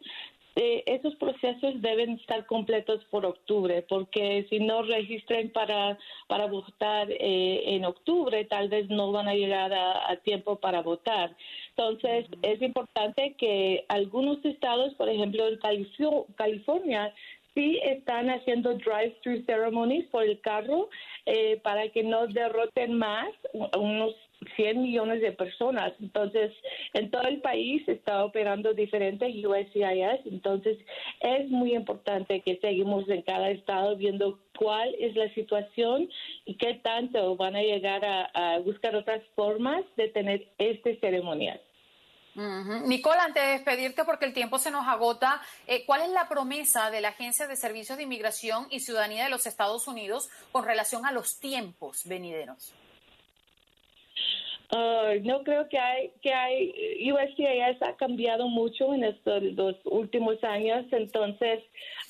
[0.57, 5.98] eh, esos procesos deben estar completos por octubre, porque si no registren para,
[6.28, 10.80] para votar eh, en octubre, tal vez no van a llegar a, a tiempo para
[10.82, 11.36] votar.
[11.70, 17.14] Entonces, es importante que algunos estados, por ejemplo, en Califo- California,
[17.54, 20.88] sí están haciendo drive-through ceremonies por el carro
[21.24, 23.28] eh, para que no derroten más
[23.78, 24.14] unos
[24.55, 25.92] 100 millones de personas.
[26.01, 26.53] Entonces,
[26.92, 30.26] en todo el país está operando diferente USCIS.
[30.26, 30.78] Entonces,
[31.20, 36.09] es muy importante que seguimos en cada estado viendo cuál es la situación
[36.44, 41.61] y qué tanto van a llegar a, buscar otras formas de tener estas ceremonias.
[42.34, 42.86] Ujú.
[42.86, 46.90] Nicole, antes de despedirte, porque el tiempo se nos agota, eh, ¿cuál es la promesa
[46.90, 51.07] de la Agencia de Servicios de Inmigración y Ciudadanía de los Estados Unidos con relación
[51.07, 52.74] a los tiempos venideros?
[54.70, 60.84] No creo que hay que hay USCIS ha cambiado mucho en estos los últimos años.
[60.92, 61.62] Entonces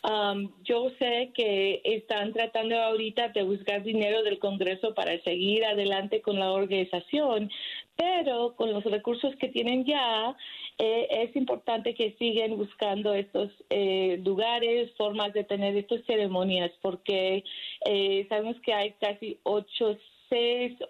[0.02, 6.22] am, yo sé que están tratando ahorita de buscar dinero del Congreso para seguir adelante
[6.22, 7.50] con la organización
[7.96, 10.36] pero con los recursos que tienen ya
[10.78, 17.42] eh, es importante que sigan buscando estos eh, lugares formas de tener estas ceremonias porque
[17.86, 19.38] eh, sabemos que hay casi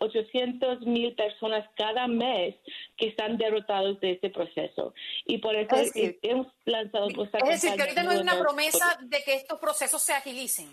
[0.00, 2.54] ocho 800 mil personas cada mes
[2.96, 4.94] que están derrotados de este proceso.
[5.26, 8.38] Y por eso Es decir, hemos lanzado nuestra Es decir, que ahorita no hay una
[8.38, 10.68] promesa de que estos procesos se agilicen.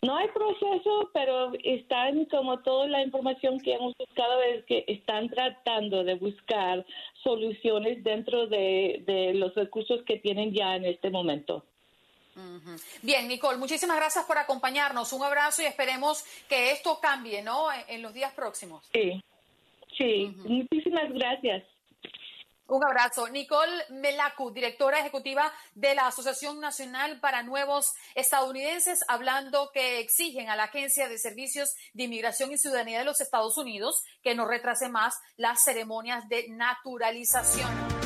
[0.00, 5.28] No hay proceso, pero están como toda la información que hemos buscado es que están
[5.28, 6.86] tratando de buscar
[7.24, 11.64] soluciones dentro de, de los recursos que tienen ya en este momento.
[13.02, 15.12] Bien, Nicole, muchísimas gracias por acompañarnos.
[15.12, 17.72] Un abrazo y esperemos que esto cambie, ¿no?
[17.72, 18.88] En, en los días próximos.
[18.92, 19.22] Sí,
[19.96, 21.64] sí, muchísimas gracias.
[22.68, 23.28] Un abrazo.
[23.28, 30.56] Nicole Melacu, directora ejecutiva de la Asociación Nacional para Nuevos Estadounidenses, hablando que exigen a
[30.56, 34.90] la Agencia de Servicios de Inmigración y Ciudadanía de los Estados Unidos que no retrase
[34.90, 37.97] más las ceremonias de naturalización.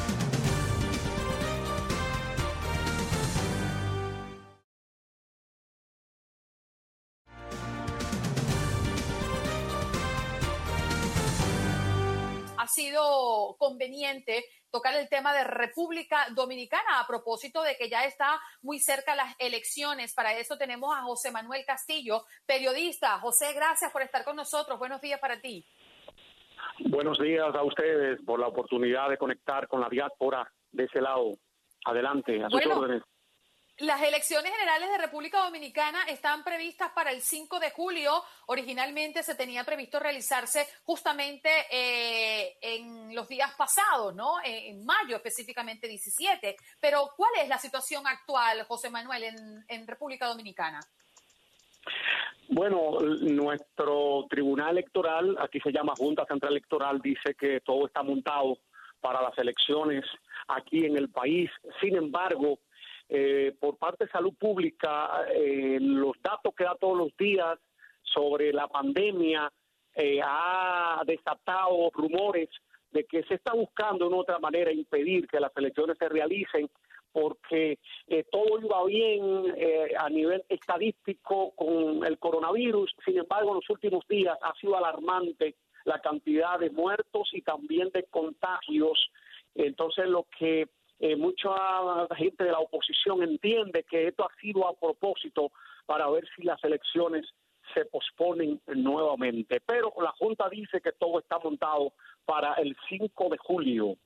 [12.72, 18.78] Sido conveniente tocar el tema de República Dominicana a propósito de que ya está muy
[18.80, 20.14] cerca las elecciones.
[20.14, 23.18] Para eso tenemos a José Manuel Castillo, periodista.
[23.20, 24.78] José, gracias por estar con nosotros.
[24.78, 25.64] Buenos días para ti.
[26.80, 31.32] Buenos días a ustedes por la oportunidad de conectar con la diáspora de ese lado.
[31.84, 33.02] Adelante, a sus Bueno, órdenes.
[33.78, 38.22] Las elecciones generales de República Dominicana están previstas para el 5 de julio.
[38.46, 44.34] Originalmente se tenía previsto realizarse justamente eh, en los días pasados, ¿no?
[44.44, 46.54] En mayo específicamente 17.
[46.80, 50.78] Pero ¿cuál es la situación actual, José Manuel, en, en República Dominicana?
[52.48, 58.58] Bueno, nuestro tribunal electoral, aquí se llama Junta Central Electoral, dice que todo está montado
[59.00, 60.04] para las elecciones
[60.48, 61.50] aquí en el país.
[61.80, 62.58] Sin embargo,
[63.14, 67.58] eh, por parte de salud pública, eh, los datos que da todos los días
[68.02, 69.52] sobre la pandemia
[69.94, 72.48] eh, ha desatado rumores
[72.90, 76.70] de que se está buscando de una otra manera impedir que las elecciones se realicen
[77.12, 83.56] porque eh, todo iba bien eh, a nivel estadístico con el coronavirus, sin embargo en
[83.56, 89.10] los últimos días ha sido alarmante la cantidad de muertos y también de contagios.
[89.54, 90.68] Entonces lo que
[91.02, 91.50] eh, mucha
[92.16, 95.50] gente de la oposición entiende que esto ha sido a propósito
[95.84, 97.26] para ver si las elecciones
[97.74, 99.60] se posponen nuevamente.
[99.66, 101.92] Pero la Junta dice que todo está montado
[102.24, 103.96] para el 5 de julio.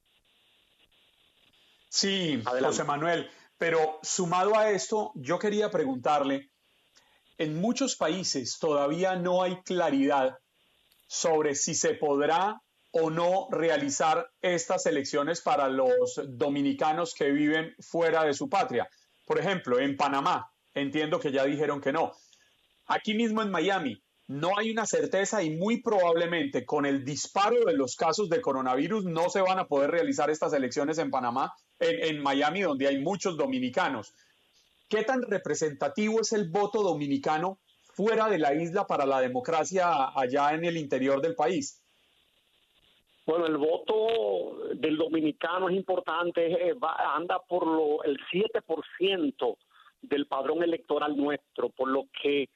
[1.91, 2.65] Sí, Adelante.
[2.65, 6.49] José Manuel, pero sumado a esto, yo quería preguntarle,
[7.37, 10.39] en muchos países todavía no hay claridad
[11.09, 12.63] sobre si se podrá
[12.99, 18.89] o no realizar estas elecciones para los dominicanos que viven fuera de su patria.
[19.27, 22.13] Por ejemplo, en Panamá, entiendo que ya dijeron que no.
[22.87, 27.75] Aquí mismo en Miami, no hay una certeza y muy probablemente con el disparo de
[27.75, 32.17] los casos de coronavirus no se van a poder realizar estas elecciones en Panamá, en,
[32.17, 34.15] en Miami, donde hay muchos dominicanos.
[34.89, 37.61] ¿Qué tan representativo es el voto dominicano
[37.95, 41.83] fuera de la isla para la democracia allá en el interior del país?
[43.27, 49.57] Bueno, el voto del dominicano es importante, eh, va- anda por lo, el 7%
[50.01, 52.49] del padrón electoral nuestro, por lo que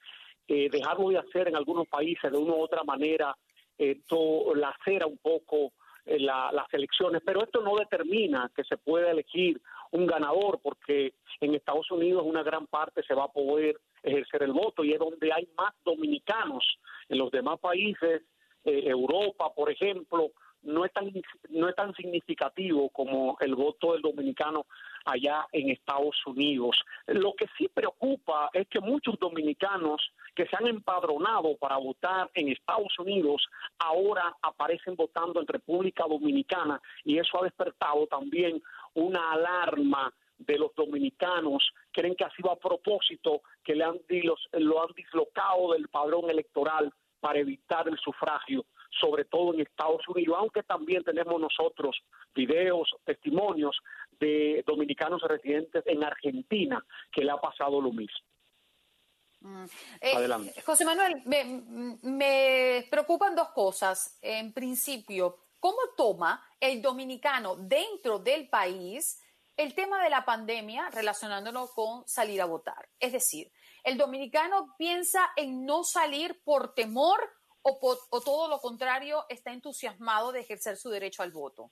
[0.47, 3.35] eh, dejarlo de hacer en algunos países de una u otra manera
[3.77, 5.71] esto lacera un poco
[6.05, 9.61] eh, la- las elecciones, pero esto no determina que se pueda elegir
[9.91, 14.51] un ganador, porque en Estados Unidos una gran parte se va a poder ejercer el
[14.53, 16.63] voto y es donde hay más dominicanos.
[17.09, 18.23] En los demás países,
[18.65, 20.31] eh, Europa, por ejemplo,
[20.63, 21.11] no es tan
[21.49, 24.65] no es tan significativo como el voto del dominicano
[25.05, 26.77] allá en Estados Unidos.
[27.07, 30.01] Lo que sí preocupa es que muchos dominicanos
[30.35, 33.47] que se han empadronado para votar en Estados Unidos
[33.79, 38.61] ahora aparecen votando en República Dominicana y eso ha despertado también
[38.93, 44.49] una alarma de los dominicanos creen que ha sido a propósito que le han dilos-
[44.53, 48.65] lo han dislocado del padrón electoral para evitar el sufragio,
[48.99, 51.97] sobre todo en Estados Unidos, aunque también tenemos nosotros
[52.35, 53.77] videos, testimonios
[54.19, 58.19] de dominicanos residentes en Argentina que le ha pasado lo mismo.
[59.99, 60.61] Eh, Adelante.
[60.61, 61.63] José Manuel, me,
[62.03, 64.19] me preocupan dos cosas.
[64.21, 69.19] En principio, ¿cómo toma el dominicano dentro del país
[69.57, 72.87] el tema de la pandemia relacionándolo con salir a votar?
[72.99, 73.51] Es decir,
[73.83, 77.19] ¿el dominicano piensa en no salir por temor
[77.63, 81.71] o, por- o todo lo contrario está entusiasmado de ejercer su derecho al voto?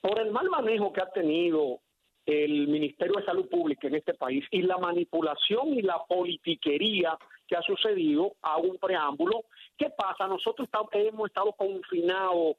[0.00, 1.80] por el mal manejo que ha tenido
[2.24, 7.56] el Ministerio de Salud Pública en este país y la manipulación y la politiquería que
[7.56, 9.44] ha sucedido, hago un preámbulo.
[9.76, 10.26] ¿Qué pasa?
[10.28, 12.56] Nosotros hemos estado confinados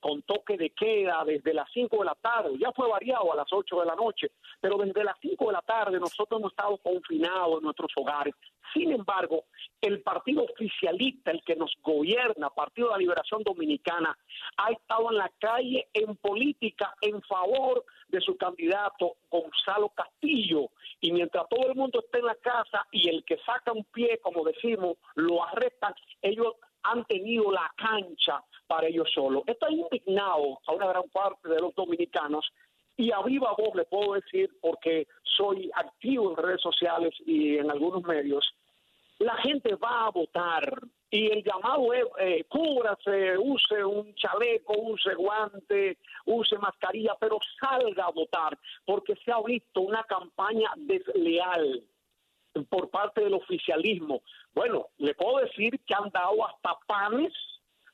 [0.00, 3.52] con toque de queda desde las 5 de la tarde, ya fue variado a las
[3.52, 7.58] 8 de la noche, pero desde las 5 de la tarde nosotros hemos estado confinados
[7.58, 8.34] en nuestros hogares.
[8.72, 9.44] Sin embargo,
[9.80, 14.16] el partido oficialista, el que nos gobierna, Partido de la Liberación Dominicana,
[14.56, 20.70] ha estado en la calle en política en favor de su candidato Gonzalo Castillo.
[21.00, 24.20] Y mientras todo el mundo esté en la casa y el que saca un pie,
[24.22, 26.54] como decimos, lo arrestan, ellos
[26.84, 29.42] han tenido la cancha para ellos solos.
[29.46, 32.52] Esto ha indignado a una gran parte de los dominicanos
[32.96, 37.70] y a viva voz le puedo decir, porque soy activo en redes sociales y en
[37.70, 38.54] algunos medios,
[39.18, 45.14] la gente va a votar y el llamado es eh, cúbrase, use un chaleco, use
[45.14, 51.84] guante, use mascarilla, pero salga a votar porque se ha visto una campaña desleal
[52.68, 54.22] por parte del oficialismo.
[54.54, 57.32] Bueno, le puedo decir que han dado hasta panes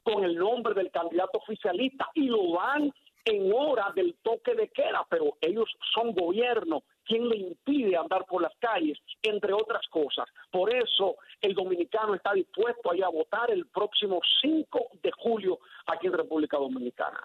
[0.02, 2.92] con el nombre del candidato oficialista y lo dan
[3.24, 8.40] en hora del toque de queda, pero ellos son gobierno, ¿quién le impide andar por
[8.40, 8.98] las calles?
[9.22, 10.26] Entre otras cosas.
[10.50, 15.58] Por eso el dominicano está dispuesto a ir a votar el próximo 5 de julio
[15.86, 17.20] aquí en República Dominicana.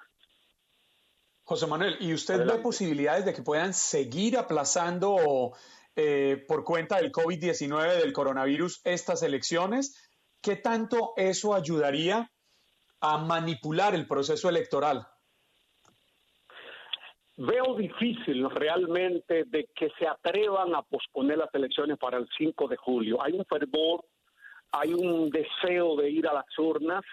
[1.46, 5.54] José Manuel, ¿y usted ve posibilidades de que puedan seguir aplazando
[5.96, 10.10] eh, por cuenta del COVID-19, del coronavirus, estas elecciones?
[10.42, 12.30] ¿Qué tanto eso ayudaría
[13.00, 15.08] a manipular el proceso electoral?
[17.36, 22.78] Veo difícil realmente de que se atrevan a posponer las elecciones para el 5 de
[22.78, 23.24] julio.
[23.24, 24.06] Hay un fervor,
[24.72, 27.04] hay un deseo de ir a las urnas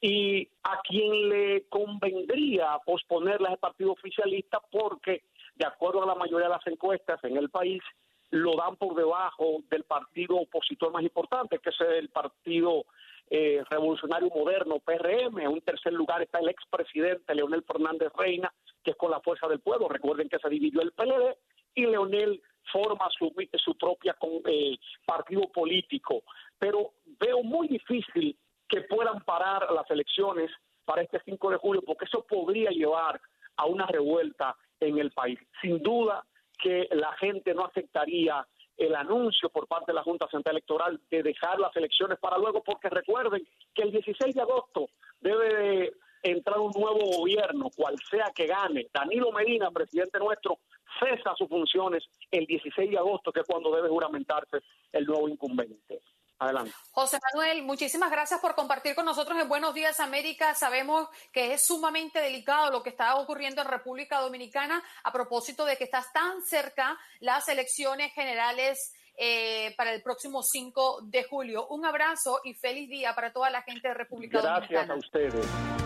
[0.00, 6.48] y a quien le convendría posponerlas el partido oficialista porque, de acuerdo a la mayoría
[6.48, 7.82] de las encuestas en el país,
[8.30, 12.84] lo dan por debajo del partido opositor más importante, que es el Partido
[13.30, 15.38] eh, Revolucionario Moderno, PRM.
[15.40, 18.52] En tercer lugar está el expresidente Leonel Fernández Reina,
[18.82, 19.88] que es con la fuerza del pueblo.
[19.88, 21.36] Recuerden que se dividió el PLD
[21.74, 22.40] y Leonel
[22.72, 26.22] forma su, su propia con- eh, partido político.
[26.58, 28.36] Pero veo muy difícil
[28.68, 30.50] que puedan parar las elecciones
[30.84, 33.20] para este 5 de julio, porque eso podría llevar
[33.56, 35.38] a una revuelta en el país.
[35.60, 36.24] Sin duda
[36.58, 38.46] que la gente no aceptaría
[38.76, 42.62] el anuncio por parte de la Junta Central Electoral de dejar las elecciones para luego,
[42.62, 44.88] porque recuerden que el 16 de agosto
[45.20, 45.92] debe de
[46.22, 48.88] entrar un nuevo gobierno, cual sea que gane.
[48.92, 50.58] Danilo Medina, presidente nuestro,
[50.98, 54.58] cesa sus funciones el 16 de agosto, que es cuando debe juramentarse
[54.92, 56.00] el nuevo incumbente.
[56.38, 56.72] Adelante.
[56.92, 60.54] José Manuel, muchísimas gracias por compartir con nosotros en Buenos Días América.
[60.54, 65.76] Sabemos que es sumamente delicado lo que está ocurriendo en República Dominicana a propósito de
[65.76, 71.68] que estás tan cerca las elecciones generales eh, para el próximo 5 de julio.
[71.68, 74.94] Un abrazo y feliz día para toda la gente de República Gracias Dominicana.
[74.94, 75.85] a ustedes.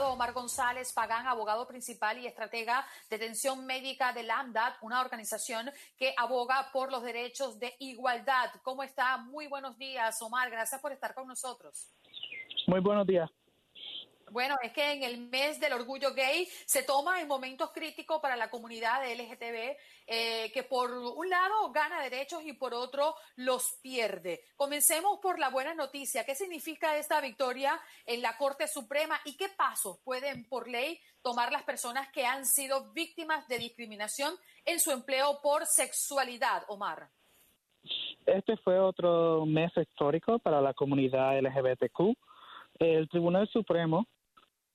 [0.00, 6.14] Omar González Pagán, abogado principal y estratega de atención médica de Lambda, una organización que
[6.16, 8.50] aboga por los derechos de igualdad.
[8.62, 9.18] ¿Cómo está?
[9.18, 10.50] Muy buenos días, Omar.
[10.50, 11.90] Gracias por estar con nosotros.
[12.66, 13.30] Muy buenos días.
[14.30, 18.36] Bueno, es que en el mes del orgullo gay se toma en momentos críticos para
[18.36, 24.44] la comunidad LGTB, eh, que por un lado gana derechos y por otro los pierde.
[24.56, 26.24] Comencemos por la buena noticia.
[26.24, 31.52] ¿Qué significa esta victoria en la Corte Suprema y qué pasos pueden por ley tomar
[31.52, 37.08] las personas que han sido víctimas de discriminación en su empleo por sexualidad, Omar?
[38.26, 42.16] Este fue otro mes histórico para la comunidad LGBTQ.
[42.82, 44.06] El Tribunal Supremo,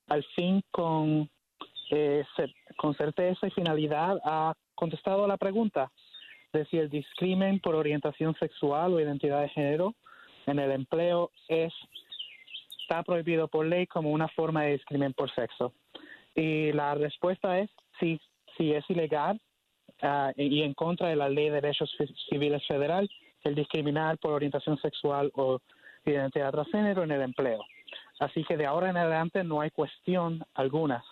[0.07, 1.29] al fin con,
[1.91, 2.23] eh,
[2.77, 5.91] con certeza y finalidad, ha contestado a la pregunta
[6.53, 9.93] de si el discrimen por orientación sexual o identidad de género
[10.45, 11.73] en el empleo es
[12.81, 15.73] está prohibido por ley como una forma de discrimen por sexo.
[16.33, 18.17] Y la respuesta es sí,
[18.57, 19.41] sí es ilegal
[20.01, 21.93] ah, y en contra de la Ley de Derechos
[22.29, 23.09] Civiles Federal
[23.43, 25.59] el discriminar por orientación sexual o
[26.05, 27.59] identidad transgénero en el empleo.
[28.19, 31.03] Así que de ahora en adelante no hay cuestión alguna,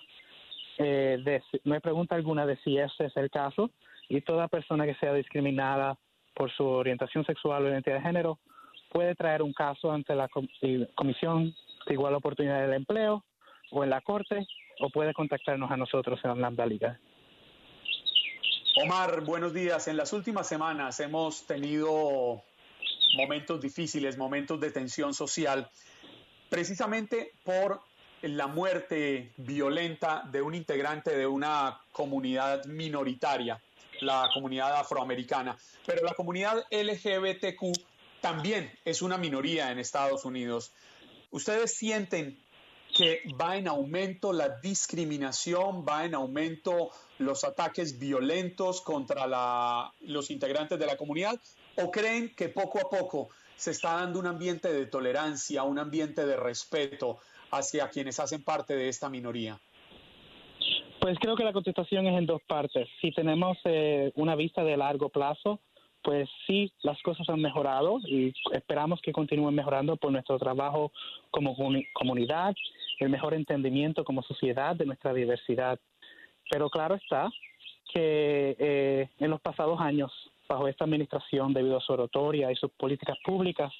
[0.78, 3.70] eh, no hay pregunta alguna de si ese es el caso
[4.10, 5.98] y toda persona que sea discriminada
[6.34, 8.40] por su orientación sexual o identidad de género
[8.92, 10.28] puede traer un caso ante la
[10.96, 11.54] Comisión
[11.86, 13.24] de Igual Oportunidad del Empleo
[13.72, 14.46] o en la Corte
[14.80, 17.00] o puede contactarnos a nosotros en Lambda Liga.
[18.84, 19.88] Omar, buenos días.
[19.88, 22.44] En las últimas semanas hemos tenido
[23.16, 25.70] momentos difíciles, momentos de tensión social,
[26.50, 27.82] precisamente por
[28.22, 33.62] la muerte violenta de un integrante de una comunidad minoritaria,
[34.02, 35.58] la comunidad afroamericana.
[35.86, 37.78] Pero la comunidad LGBTQ
[38.22, 40.72] también es una minoría en Estados Unidos.
[41.32, 42.40] ¿Ustedes sienten
[42.96, 50.80] que va en aumento la discriminación, va en aumento los ataques violentos contra los integrantes
[50.80, 51.40] de la comunidad?
[51.76, 56.26] ¿O creen que poco a poco se está dando un ambiente de tolerancia, un ambiente
[56.26, 57.18] de respeto
[57.52, 59.60] hacia quienes hacen parte de esta minoría?
[61.00, 62.88] Pues creo que la contestación es en dos partes.
[63.00, 65.60] Si tenemos eh, una vista de largo plazo,
[66.02, 70.92] pues sí, las cosas han mejorado y esperamos que continúen mejorando por nuestro trabajo
[71.32, 72.56] como comuni- comunidad,
[73.00, 75.80] el mejor entendimiento como sociedad de nuestra diversidad.
[76.50, 77.30] Pero claro está
[77.94, 80.12] que eh, en los pasados años,
[80.48, 83.72] bajo esta administración, debido a su oratoria y sus políticas públicas,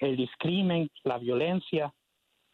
[0.00, 1.92] el discrimen, la violencia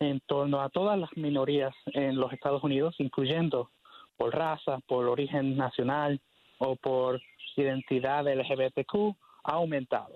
[0.01, 3.70] en torno a todas las minorías en los Estados Unidos, incluyendo
[4.16, 6.20] por raza, por origen nacional
[6.59, 7.20] o por
[7.57, 10.14] identidad LGBTQ, ha aumentado.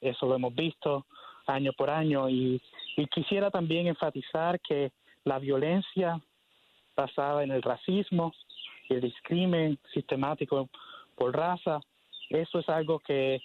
[0.00, 1.06] Eso lo hemos visto
[1.46, 2.60] año por año y,
[3.10, 4.90] quisiera también enfatizar que
[5.24, 6.20] la violencia
[6.96, 8.32] basada en el racismo
[8.88, 10.68] el discrimen sistemático
[11.14, 11.80] por raza,
[12.30, 13.40] eso es algo que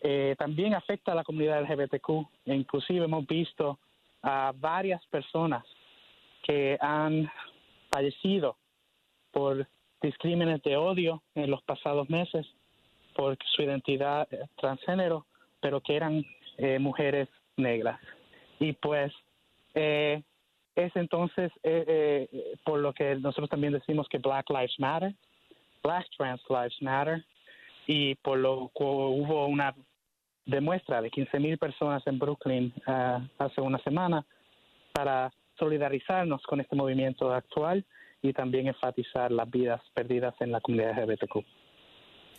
[0.00, 2.10] eh, también afecta a la comunidad LGBTQ.
[2.46, 3.78] Inclusive hemos visto
[4.22, 5.64] a varias personas
[6.42, 7.30] que han
[7.90, 8.56] fallecido
[9.32, 9.66] por
[10.00, 12.46] discrímenes de odio en los pasados meses
[13.14, 15.26] por su identidad eh, transgénero,
[15.60, 16.24] pero que eran
[16.58, 18.00] eh, mujeres negras.
[18.60, 19.12] Y pues
[19.74, 20.22] eh,
[20.74, 22.28] es entonces eh,
[22.64, 25.14] por lo que nosotros también decimos que Black Lives Matter,
[25.82, 27.24] Black Trans Lives Matter,
[27.86, 29.74] y por lo que hubo una
[30.44, 34.24] demuestra de 15 mil personas en Brooklyn ah, hace una semana
[34.92, 37.84] para solidarizarnos con este movimiento actual
[38.22, 41.44] y también enfatizar las vidas perdidas en la comunidad LGBTQ.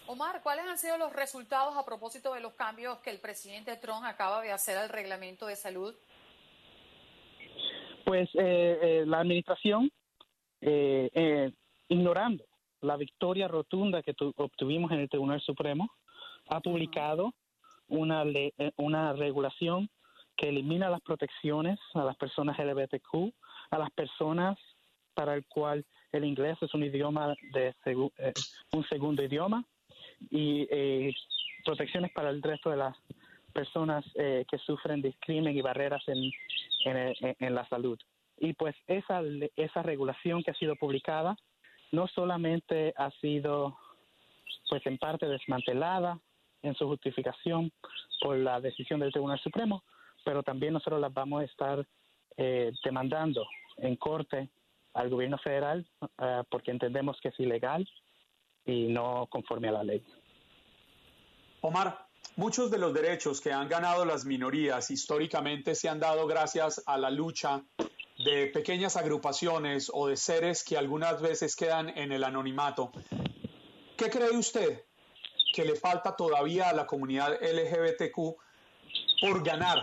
[0.07, 4.05] Omar, ¿cuáles han sido los resultados a propósito de los cambios que el presidente Trump
[4.05, 5.93] acaba de hacer al reglamento de salud?
[8.05, 9.91] Pues eh, eh, la administración,
[10.61, 11.51] eh, eh,
[11.89, 12.46] ignorando
[12.81, 15.89] la victoria rotunda que tu- obtuvimos en el Tribunal Supremo,
[16.49, 17.33] ha publicado
[17.87, 19.89] una, le- eh, una regulación
[20.35, 23.33] que elimina las protecciones a las personas LGBTQ,
[23.71, 24.57] a las personas
[25.13, 28.33] para el cual el inglés es un idioma de eh,
[28.73, 29.65] un segundo idioma
[30.29, 31.13] y eh,
[31.65, 32.95] protecciones para el resto de las
[33.53, 36.31] personas eh, que sufren discrimen y barreras en,
[36.85, 37.99] en, en la salud.
[38.39, 39.21] Y pues esa,
[39.55, 41.35] esa regulación que ha sido publicada
[41.91, 43.77] no solamente ha sido
[44.69, 46.19] pues en parte desmantelada
[46.61, 47.71] en su justificación
[48.21, 49.83] por la decisión del Tribunal Supremo,
[50.25, 51.87] pero también nosotros las vamos a estar
[52.35, 54.49] eh, demandando en corte
[54.93, 55.87] al gobierno federal
[56.19, 57.87] eh, porque entendemos que es ilegal
[58.65, 60.03] y no conforme a la ley.
[61.61, 66.83] Omar, muchos de los derechos que han ganado las minorías históricamente se han dado gracias
[66.85, 67.63] a la lucha
[68.23, 72.91] de pequeñas agrupaciones o de seres que algunas veces quedan en el anonimato.
[73.95, 74.83] ¿Qué cree usted
[75.53, 78.15] que le falta todavía a la comunidad LGBTQ
[79.21, 79.79] por ganar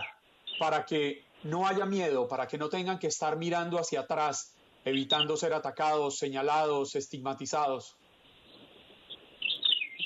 [0.59, 5.37] para que no haya miedo, para que no tengan que estar mirando hacia atrás, evitando
[5.37, 7.97] ser atacados, señalados, estigmatizados?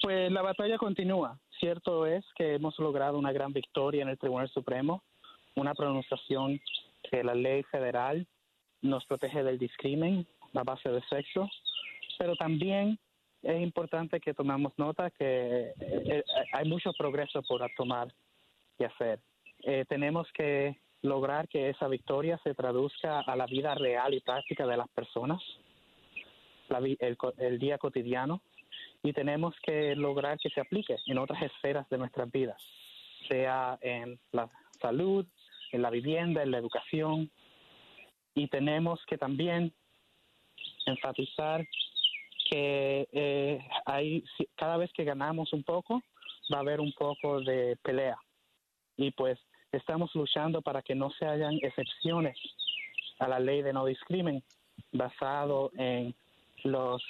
[0.01, 1.39] Pues la batalla continúa.
[1.59, 5.03] Cierto es que hemos logrado una gran victoria en el Tribunal Supremo,
[5.55, 6.59] una pronunciación
[7.09, 8.25] que la ley federal
[8.81, 11.49] nos protege del discrimen a base de sexo,
[12.17, 12.97] pero también
[13.43, 15.25] es importante que tomemos nota que
[15.69, 18.07] eh, eh, hay mucho progreso por tomar
[18.77, 19.19] y hacer.
[19.63, 24.65] Eh, tenemos que lograr que esa victoria se traduzca a la vida real y práctica
[24.65, 25.41] de las personas,
[26.69, 28.41] la el, el día cotidiano,
[29.03, 32.61] y tenemos que lograr que se aplique en otras esferas de nuestras vidas,
[33.27, 34.49] sea en la
[34.81, 35.25] salud,
[35.71, 37.31] en la vivienda, en la educación,
[38.35, 39.73] y tenemos que también
[40.85, 41.65] enfatizar
[42.49, 44.23] que eh, hay,
[44.55, 46.01] cada vez que ganamos un poco,
[46.51, 48.17] va a haber un poco de pelea.
[48.97, 49.39] Y pues
[49.71, 52.37] estamos luchando para que no se hayan excepciones
[53.19, 54.43] a la ley de no discrimen
[54.91, 56.15] basado en
[56.63, 57.03] los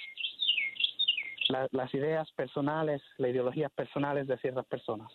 [1.50, 5.12] la- las ideas personales, las ideologías personales de ciertas personas.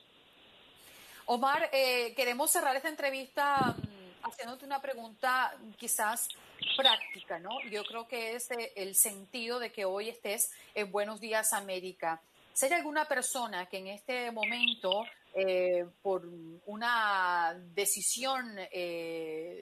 [1.26, 6.28] Omar, eh, queremos cerrar esta entrevista mm, haciéndote una pregunta quizás
[6.76, 7.50] práctica, ¿no?
[7.70, 12.20] Yo creo que es eh, el sentido de que hoy estés en Buenos Días América.
[12.52, 15.04] Si hay alguna persona que en este momento,
[15.34, 16.22] eh, por
[16.66, 18.56] una decisión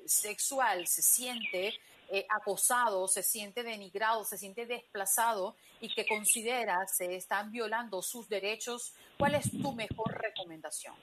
[0.05, 1.75] sexual, se siente
[2.15, 8.29] eh, acosado, se siente denigrado, se siente desplazado y que considera se están violando sus
[8.29, 10.95] derechos, ¿cuál es tu mejor recomendación?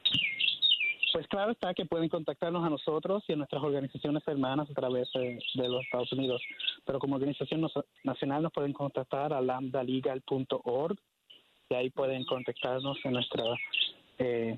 [1.12, 5.10] Pues claro está que pueden contactarnos a nosotros y a nuestras organizaciones hermanas a través
[5.16, 6.44] de, los Estados Unidos,
[6.86, 7.68] pero como organización
[8.04, 11.00] nacional nos pueden contactar a lambdalegal.org
[11.70, 13.44] y ahí pueden contactarnos en nuestra
[14.20, 14.58] eh,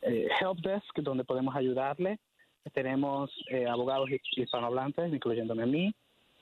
[0.00, 2.18] eh, help desk donde podemos ayudarle.
[2.70, 5.94] Tenemos eh, abogados hi- hispanohablantes, incluyéndome a mí,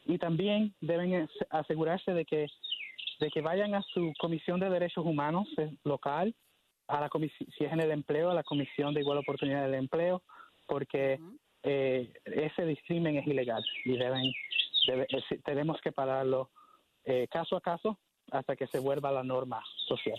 [0.05, 2.47] y también deben asegurarse de que
[3.19, 6.35] de que vayan a su comisión de derechos humanos eh, local
[6.87, 9.75] a la comisi- si es en el empleo, a la Comisión de Igual Oportunidad del
[9.75, 10.23] Empleo,
[10.67, 11.19] porque
[11.63, 14.31] eh, ese discrimen es ilegal y deben,
[14.87, 16.51] debe- es- tenemos que pararlo
[17.05, 17.99] eh, caso a caso
[18.31, 20.19] hasta que se vuelva la norma social.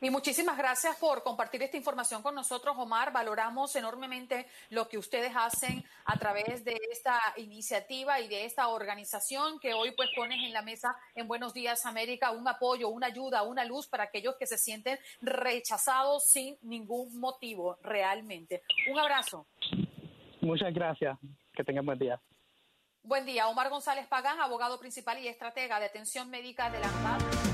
[0.00, 3.12] Y muchísimas gracias por compartir esta información con nosotros, Omar.
[3.12, 9.58] Valoramos enormemente lo que ustedes hacen a través de esta iniciativa y de esta organización
[9.60, 13.42] que hoy pues pones en la mesa en Buenos Días América, un apoyo, una ayuda,
[13.42, 18.62] una luz para aquellos que se sienten rechazados sin ningún motivo realmente.
[18.90, 19.46] Un abrazo.
[20.40, 21.18] Muchas gracias.
[21.54, 22.20] Que tengan buen día.
[23.02, 23.48] Buen día.
[23.48, 27.53] Omar González Pagán, abogado principal y estratega de atención médica de la.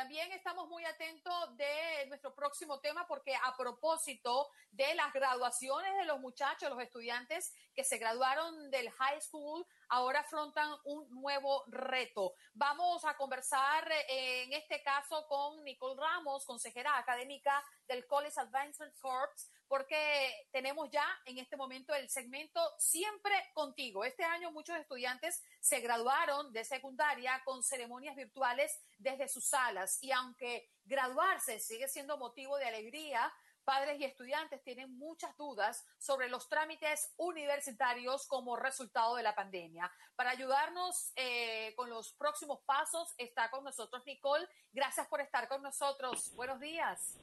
[0.00, 6.06] También estamos muy atentos de nuestro próximo tema porque a propósito de las graduaciones de
[6.06, 12.32] los muchachos, los estudiantes que se graduaron del high school, ahora afrontan un nuevo reto.
[12.54, 18.98] Vamos a conversar eh, en este caso con Nicole Ramos, consejera académica del College Advancement
[19.00, 24.04] Corps porque tenemos ya en este momento el segmento Siempre contigo.
[24.04, 30.10] Este año muchos estudiantes se graduaron de secundaria con ceremonias virtuales desde sus salas y
[30.10, 36.48] aunque graduarse sigue siendo motivo de alegría, padres y estudiantes tienen muchas dudas sobre los
[36.48, 39.88] trámites universitarios como resultado de la pandemia.
[40.16, 44.48] Para ayudarnos eh, con los próximos pasos está con nosotros Nicole.
[44.72, 46.34] Gracias por estar con nosotros.
[46.34, 47.20] Buenos días.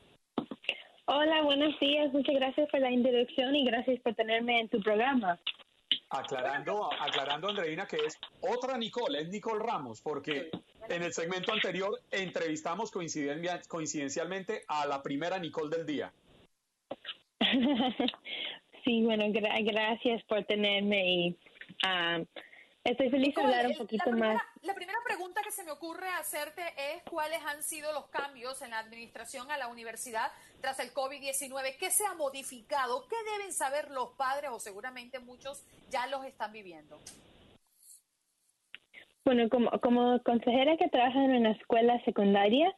[1.09, 2.11] Hola, buenos días.
[2.11, 5.39] Muchas gracias por la introducción y gracias por tenerme en tu programa.
[6.09, 10.49] Aclarando, aclarando, Andreina, que es otra Nicole, es Nicole Ramos, porque
[10.89, 16.11] en el segmento anterior entrevistamos coinciden- coincidencialmente a la primera Nicole del día.
[18.83, 21.37] sí, bueno, gra- gracias por tenerme y
[21.85, 22.19] ah,
[22.91, 24.43] estoy feliz de hablar un poquito la primera, más.
[24.63, 28.71] La primera pregunta que se me ocurre hacerte es cuáles han sido los cambios en
[28.71, 30.31] la administración a la universidad
[30.61, 31.77] tras el COVID-19.
[31.77, 33.05] ¿Qué se ha modificado?
[33.07, 36.97] ¿Qué deben saber los padres o seguramente muchos ya los están viviendo?
[39.25, 42.73] Bueno, como, como consejera que trabaja en una escuela secundaria,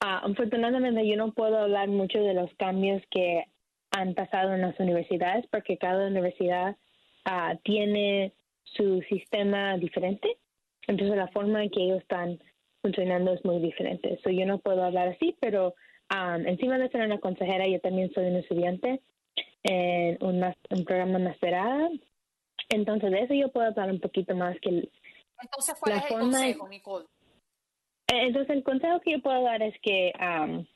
[0.00, 3.44] ah, afortunadamente yo no puedo hablar mucho de los cambios que
[3.90, 6.76] han pasado en las universidades porque cada universidad
[7.24, 8.34] ah, tiene
[8.64, 10.36] su sistema diferente.
[10.86, 12.38] Entonces la forma en que ellos están
[12.82, 14.18] funcionando es muy diferente.
[14.22, 15.74] So, yo no puedo hablar así, pero
[16.08, 19.00] ah, encima de ser una consejera, yo también soy un estudiante
[19.62, 21.90] en un, programa masterada.
[22.70, 24.90] Entonces de eso yo puedo hablar un poquito más que el-
[25.42, 27.06] Entonces, ¿cuál La es el forma- consejo, Nicole?
[28.12, 30.66] eh, Entonces, el consejo que yo puedo dar es que am,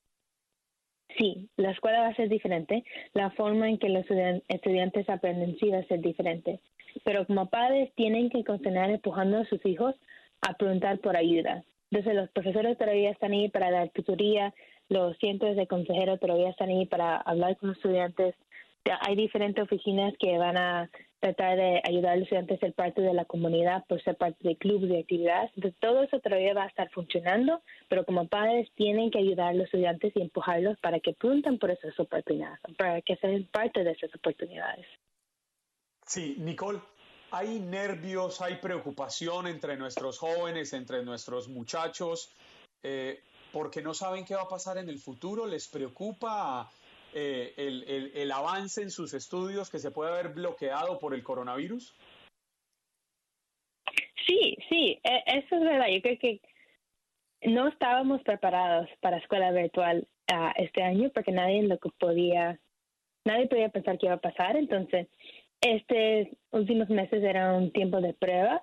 [1.18, 4.05] sí, la escuela va a ser diferente, la forma en que los
[4.49, 6.61] estudiantes aprenden sí va a ser diferente,
[7.05, 9.95] pero como padres tienen que continuar empujando a sus hijos
[10.41, 11.65] a preguntar por ayuda.
[11.91, 14.53] Entonces, los profesores todavía están ahí para dar tutoría,
[14.89, 18.35] los cientos de consejeros todavía están ahí para hablar con los estudiantes.
[19.01, 20.91] Hay diferentes oficinas que van a
[21.21, 24.47] tratar de ayudar a los estudiantes a ser parte de la comunidad, por ser parte
[24.47, 25.51] de clubes de actividades.
[25.57, 29.55] Entonces, todo eso todavía va a estar funcionando, pero como padres tienen que ayudar a
[29.55, 33.93] los estudiantes y empujarlos para que pregunten por esas oportunidades, para que sean parte de
[33.93, 34.87] esas oportunidades.
[36.07, 36.81] Sí, Nicole,
[37.31, 42.31] hay nervios, hay preocupación entre nuestros jóvenes, entre nuestros muchachos,
[42.83, 46.71] eh, porque no saben qué va a pasar en el futuro, les preocupa
[47.15, 51.95] eh, el, el- avance en sus estudios que se puede haber bloqueado por el coronavirus.
[54.27, 55.89] Sí, sí, e- eso es verdad.
[55.89, 56.41] Yo creo que
[57.43, 62.59] no estábamos preparados para escuela virtual ah, este año porque nadie lo podía,
[63.25, 64.57] nadie podía pensar que iba a pasar.
[64.57, 65.09] Entonces,
[65.65, 68.62] estos últimos meses era un tiempo de prueba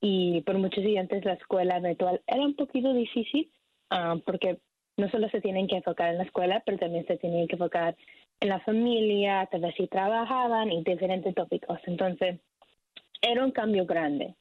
[0.00, 3.50] y por muchos estudiantes la escuela virtual era un poquito difícil
[3.90, 4.58] ah, porque
[4.96, 7.96] no solo se tienen que enfocar en la escuela, pero también se tienen que enfocar
[8.40, 11.78] en la familia, tal vez si trabajaban y diferentes tópicos.
[11.86, 12.40] Entonces,
[13.22, 14.34] era un cambio grande.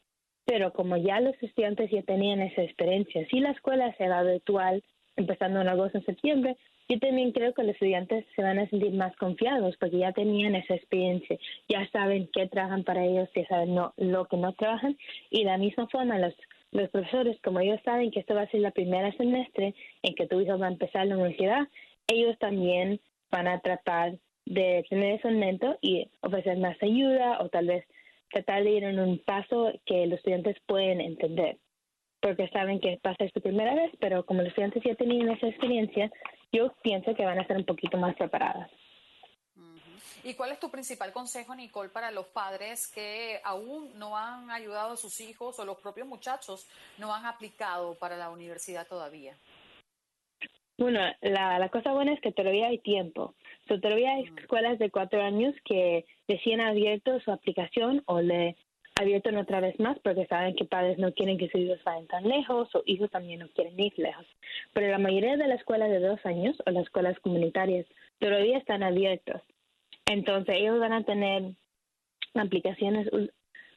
[0.46, 4.84] Pero como ya los estudiantes ya tenían esa experiencia, si la escuela se va virtual
[5.16, 6.58] empezando en agosto, en septiembre,
[6.90, 10.56] yo también creo que los estudiantes se van a sentir más confiados porque ya tenían
[10.56, 14.98] esa experiencia, ya saben qué trabajan para ellos, ya saben no, lo que no trabajan.
[15.30, 16.34] Y de la misma forma los,
[16.72, 20.28] los profesores, como ellos saben que esto va a ser la primera semestre en que
[20.28, 21.68] tu hijo va a empezar la universidad,
[22.08, 24.14] ellos también van a tratar
[24.46, 27.86] de tener eso en mente y ofrecer más ayuda o tal vez
[28.32, 31.58] tratar de ir en un paso que los estudiantes pueden entender,
[32.22, 36.12] porque saben que pasa su primera vez, pero como los estudiantes ya tenían esa experiencia,
[36.52, 38.70] yo pienso que van a estar un poquito más preparadas.
[40.24, 44.94] ¿Y cuál es tu principal consejo, Nicole, para los padres que aún no han ayudado
[44.94, 46.68] a sus hijos o los propios muchachos
[46.98, 49.38] no han aplicado para la universidad todavía?
[50.78, 53.36] Bueno, la, la cosa buena es que todavía hay tiempo.
[53.68, 58.58] So, todavía hay escuelas de cuatro años que recién han abierto su aplicación o le
[59.00, 62.28] abierto otra vez más porque saben que padres no quieren que sus hijos vayan tan
[62.28, 64.26] lejos o hijos también no quieren ir lejos.
[64.74, 67.86] Pero la mayoría de las escuelas de dos años o las escuelas comunitarias
[68.20, 69.42] todavía están abiertos.
[70.06, 71.44] Entonces ellos van a tener
[72.34, 73.08] aplicaciones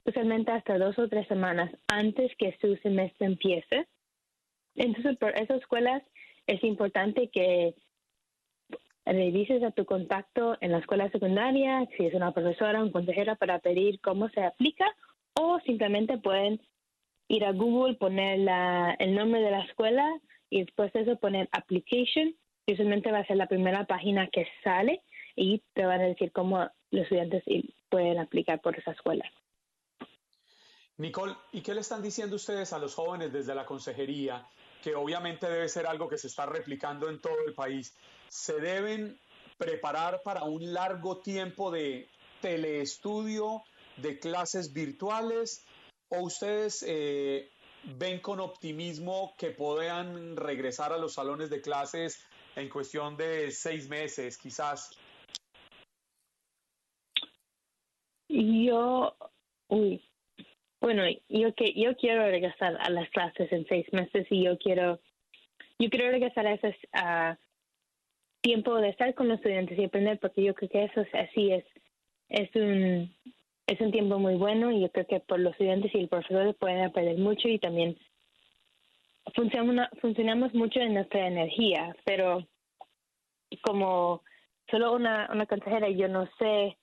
[0.04, 3.86] usualmente hasta dos o tres semanas antes que su semestre empiece.
[4.76, 6.02] Entonces, por esas escuelas
[6.46, 7.74] es importante que
[9.04, 13.34] revises a tu contacto en la escuela secundaria, si es una profesora o un consejera,
[13.34, 14.86] para pedir cómo se aplica,
[15.34, 16.60] o simplemente pueden
[17.28, 20.06] ir a Google, poner la, el nombre de la escuela
[20.48, 22.34] y después de eso poner application.
[22.66, 25.02] Usualmente va a ser la primera página que sale
[25.36, 27.42] y te van a decir cómo los estudiantes
[27.88, 29.24] pueden aplicar por esa escuela.
[30.98, 34.46] Nicole, ¿y qué le están diciendo ustedes a los jóvenes desde la consejería
[34.82, 37.94] que obviamente debe ser algo que se está replicando en todo el país,
[38.28, 39.18] ¿se deben
[39.58, 42.08] preparar para un largo tiempo de
[42.40, 43.62] teleestudio,
[44.00, 45.66] de clases virtuales,
[46.08, 47.50] o ustedes eh,
[47.98, 53.88] ven con optimismo que puedan regresar a los salones de clases en cuestión de seis
[53.88, 54.90] meses, quizás?
[58.28, 59.16] Yo,
[59.68, 60.02] uy,
[60.80, 65.00] bueno, yo que yo quiero regresar a las clases en seis meses y yo quiero,
[65.78, 67.38] yo quiero regresar a ese a
[68.40, 71.52] tiempo de estar con los estudiantes y aprender porque yo creo que eso es así
[71.52, 71.64] es,
[72.30, 73.14] es un
[73.70, 76.56] es un tiempo muy bueno y yo creo que por los estudiantes y el profesor
[76.56, 77.96] pueden aprender mucho y también
[79.32, 82.44] funcionamos, funcionamos mucho en nuestra energía, pero
[83.62, 84.22] como
[84.68, 86.78] solo una, una consejera, yo no sé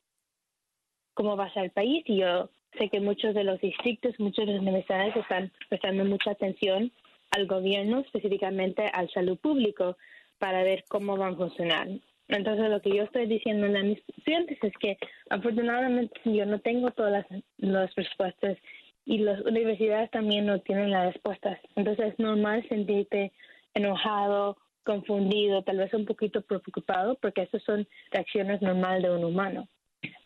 [1.14, 4.46] cómo va a ser el país y yo sé que muchos de los distritos, muchas
[4.46, 6.94] de las universidades están prestando mucha atención
[7.32, 9.98] al gobierno, específicamente al salud público,
[10.38, 11.90] para ver cómo van a funcionar.
[12.30, 14.98] Entonces, lo que yo estoy diciendo a mis estudiantes es que,
[15.30, 18.58] afortunadamente, yo no tengo todas las, las respuestas
[19.06, 21.60] y las universidades también no tienen las respuestas.
[21.76, 23.32] Entonces, es normal sentirte
[23.74, 29.68] enojado, confundido, tal vez un poquito preocupado, porque esas son reacciones normales de un humano.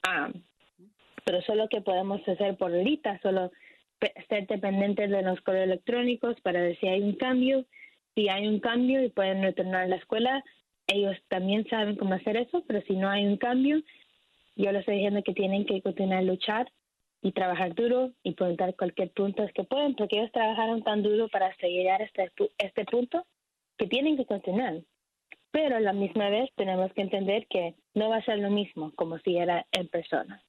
[0.03, 0.31] Ah,
[1.25, 3.51] pero solo que podemos hacer por ahorita, solo
[4.29, 7.65] ser dependientes de los correos electrónicos para ver si hay un cambio.
[8.15, 10.43] Si hay un cambio y pueden retornar a la escuela,
[10.91, 13.81] ellos también saben cómo hacer eso, pero si no hay un cambio,
[14.55, 16.71] yo les estoy diciendo que tienen que continuar a luchar
[17.21, 21.47] y trabajar duro y preguntar cualquier punto que pueden, porque ellos trabajaron tan duro para
[21.47, 23.25] hasta llegar a este, este punto
[23.77, 24.81] que tienen que continuar.
[25.51, 28.91] Pero a la misma vez tenemos que entender que no va a ser lo mismo
[28.95, 30.43] como si era en persona.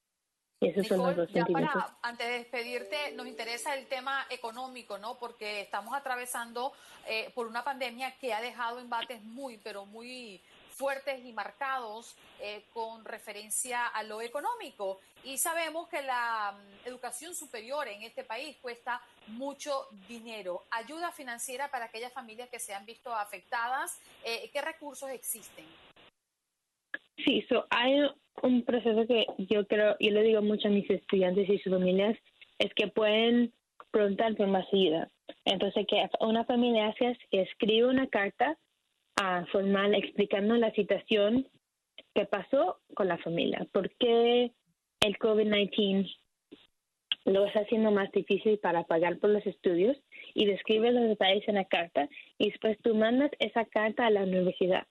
[0.70, 1.82] Son los Nicole, dos ya sentimientos.
[1.82, 5.18] para, antes de despedirte, nos interesa el tema económico, ¿no?
[5.18, 6.72] Porque estamos atravesando
[7.06, 10.40] eh, por una pandemia que ha dejado embates muy, pero muy
[10.72, 15.00] fuertes y marcados eh, con referencia a lo económico.
[15.24, 20.64] Y sabemos que la mm, educación superior en este país cuesta mucho dinero.
[20.70, 24.00] Ayuda financiera para aquellas familias que se han visto afectadas.
[24.24, 25.66] eh, ¿Qué recursos existen?
[27.24, 28.00] Sí, so hay
[28.42, 32.16] un proceso que yo creo, yo le digo mucho a mis estudiantes y sus familias,
[32.58, 33.52] es que pueden
[33.90, 35.10] preguntar por más ayuda.
[35.44, 38.56] Entonces, que una familia hace que escribe una carta
[39.20, 41.46] ah, formal explicando la situación
[42.14, 44.52] que pasó con la familia, por qué
[45.00, 46.10] el COVID-19
[47.24, 49.96] lo está haciendo más difícil para pagar por los estudios
[50.34, 54.22] y describe los detalles en la carta y después tú mandas esa carta a la
[54.22, 54.86] universidad.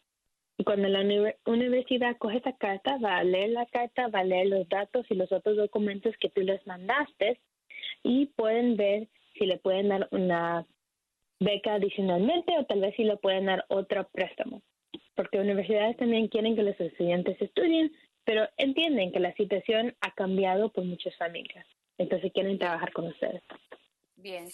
[0.58, 4.24] Y cuando la uni- universidad coge esa carta, va a leer la carta, va a
[4.24, 7.40] leer los datos y los otros documentos que tú les mandaste
[8.04, 9.08] y pueden ver
[9.38, 10.66] si le pueden dar una
[11.40, 14.62] beca adicionalmente o tal vez si le pueden dar otro préstamo.
[15.16, 17.92] Porque universidades también quieren que los estudiantes estudien,
[18.24, 21.66] pero entienden que la situación ha cambiado por muchas familias.
[21.98, 23.42] Entonces quieren trabajar con ustedes.
[24.16, 24.46] Bien.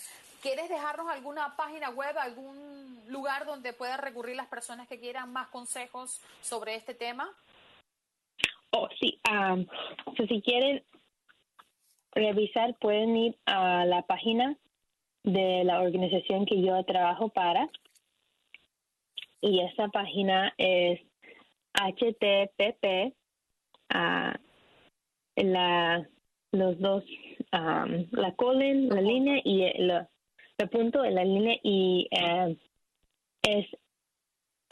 [0.47, 5.49] ¿Quieres dejarnos alguna página web, algún lugar donde puedan recurrir las personas que quieran más
[5.49, 7.29] consejos sobre este tema?
[8.69, 9.19] Oh, sí.
[10.15, 10.85] so si quieren
[12.13, 14.55] revisar, pueden ir a la página
[15.23, 17.69] de la organización que yo trabajo para.
[19.41, 21.01] Y esta página es
[21.73, 23.13] http
[23.89, 24.33] ah,
[25.35, 26.07] la
[26.53, 27.03] los dos
[27.51, 30.07] am, la colon la línea y el,
[30.57, 32.57] el punto en la línea y eh,
[33.43, 33.65] es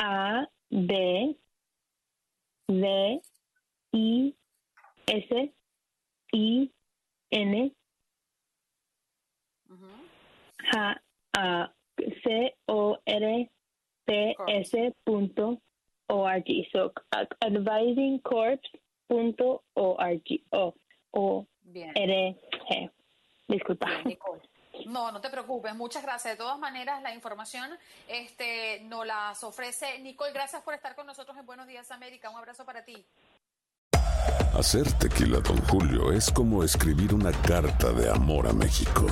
[0.02, 1.38] a b
[2.68, 3.22] d
[3.92, 4.36] I
[5.08, 5.54] S
[6.32, 6.72] I
[7.30, 7.72] N.
[10.72, 11.02] J
[11.38, 11.72] A
[12.24, 13.52] C O R
[14.06, 15.62] P S punto
[16.08, 20.74] org so uh, advisingcorps.org o
[21.12, 21.48] o.
[21.74, 22.36] R
[22.70, 22.90] G.
[23.48, 23.88] Disculpa.
[24.04, 24.18] Bien.
[24.86, 25.74] No, no te preocupes.
[25.76, 26.34] Muchas gracias.
[26.34, 27.70] De todas maneras, la información
[28.08, 30.34] este, nos las ofrece Nicole.
[30.34, 32.30] Gracias por estar con nosotros en Buenos Días América.
[32.30, 33.06] Un abrazo para ti.
[34.58, 39.06] Hacer tequila, Don Julio, es como escribir una carta de amor a México.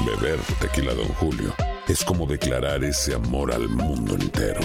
[0.00, 1.54] Beber tequila, Don Julio,
[1.88, 4.60] es como declarar ese amor al mundo entero.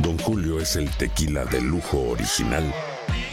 [0.00, 2.74] Don Julio es el tequila de lujo original,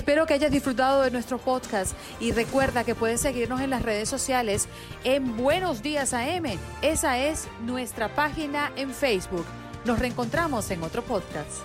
[0.00, 4.08] Espero que hayas disfrutado de nuestro podcast y recuerda que puedes seguirnos en las redes
[4.08, 4.66] sociales
[5.04, 6.58] en Buenos Días AM.
[6.80, 9.44] Esa es nuestra página en Facebook.
[9.84, 11.60] Nos reencontramos en otro podcast.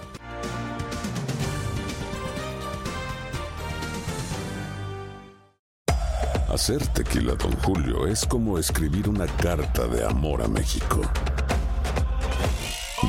[6.49, 11.01] Hacer tequila, Don Julio, es como escribir una carta de amor a México.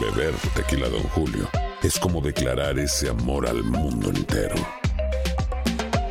[0.00, 1.48] Beber tequila, Don Julio,
[1.82, 4.54] es como declarar ese amor al mundo entero.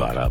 [0.00, 0.30] Para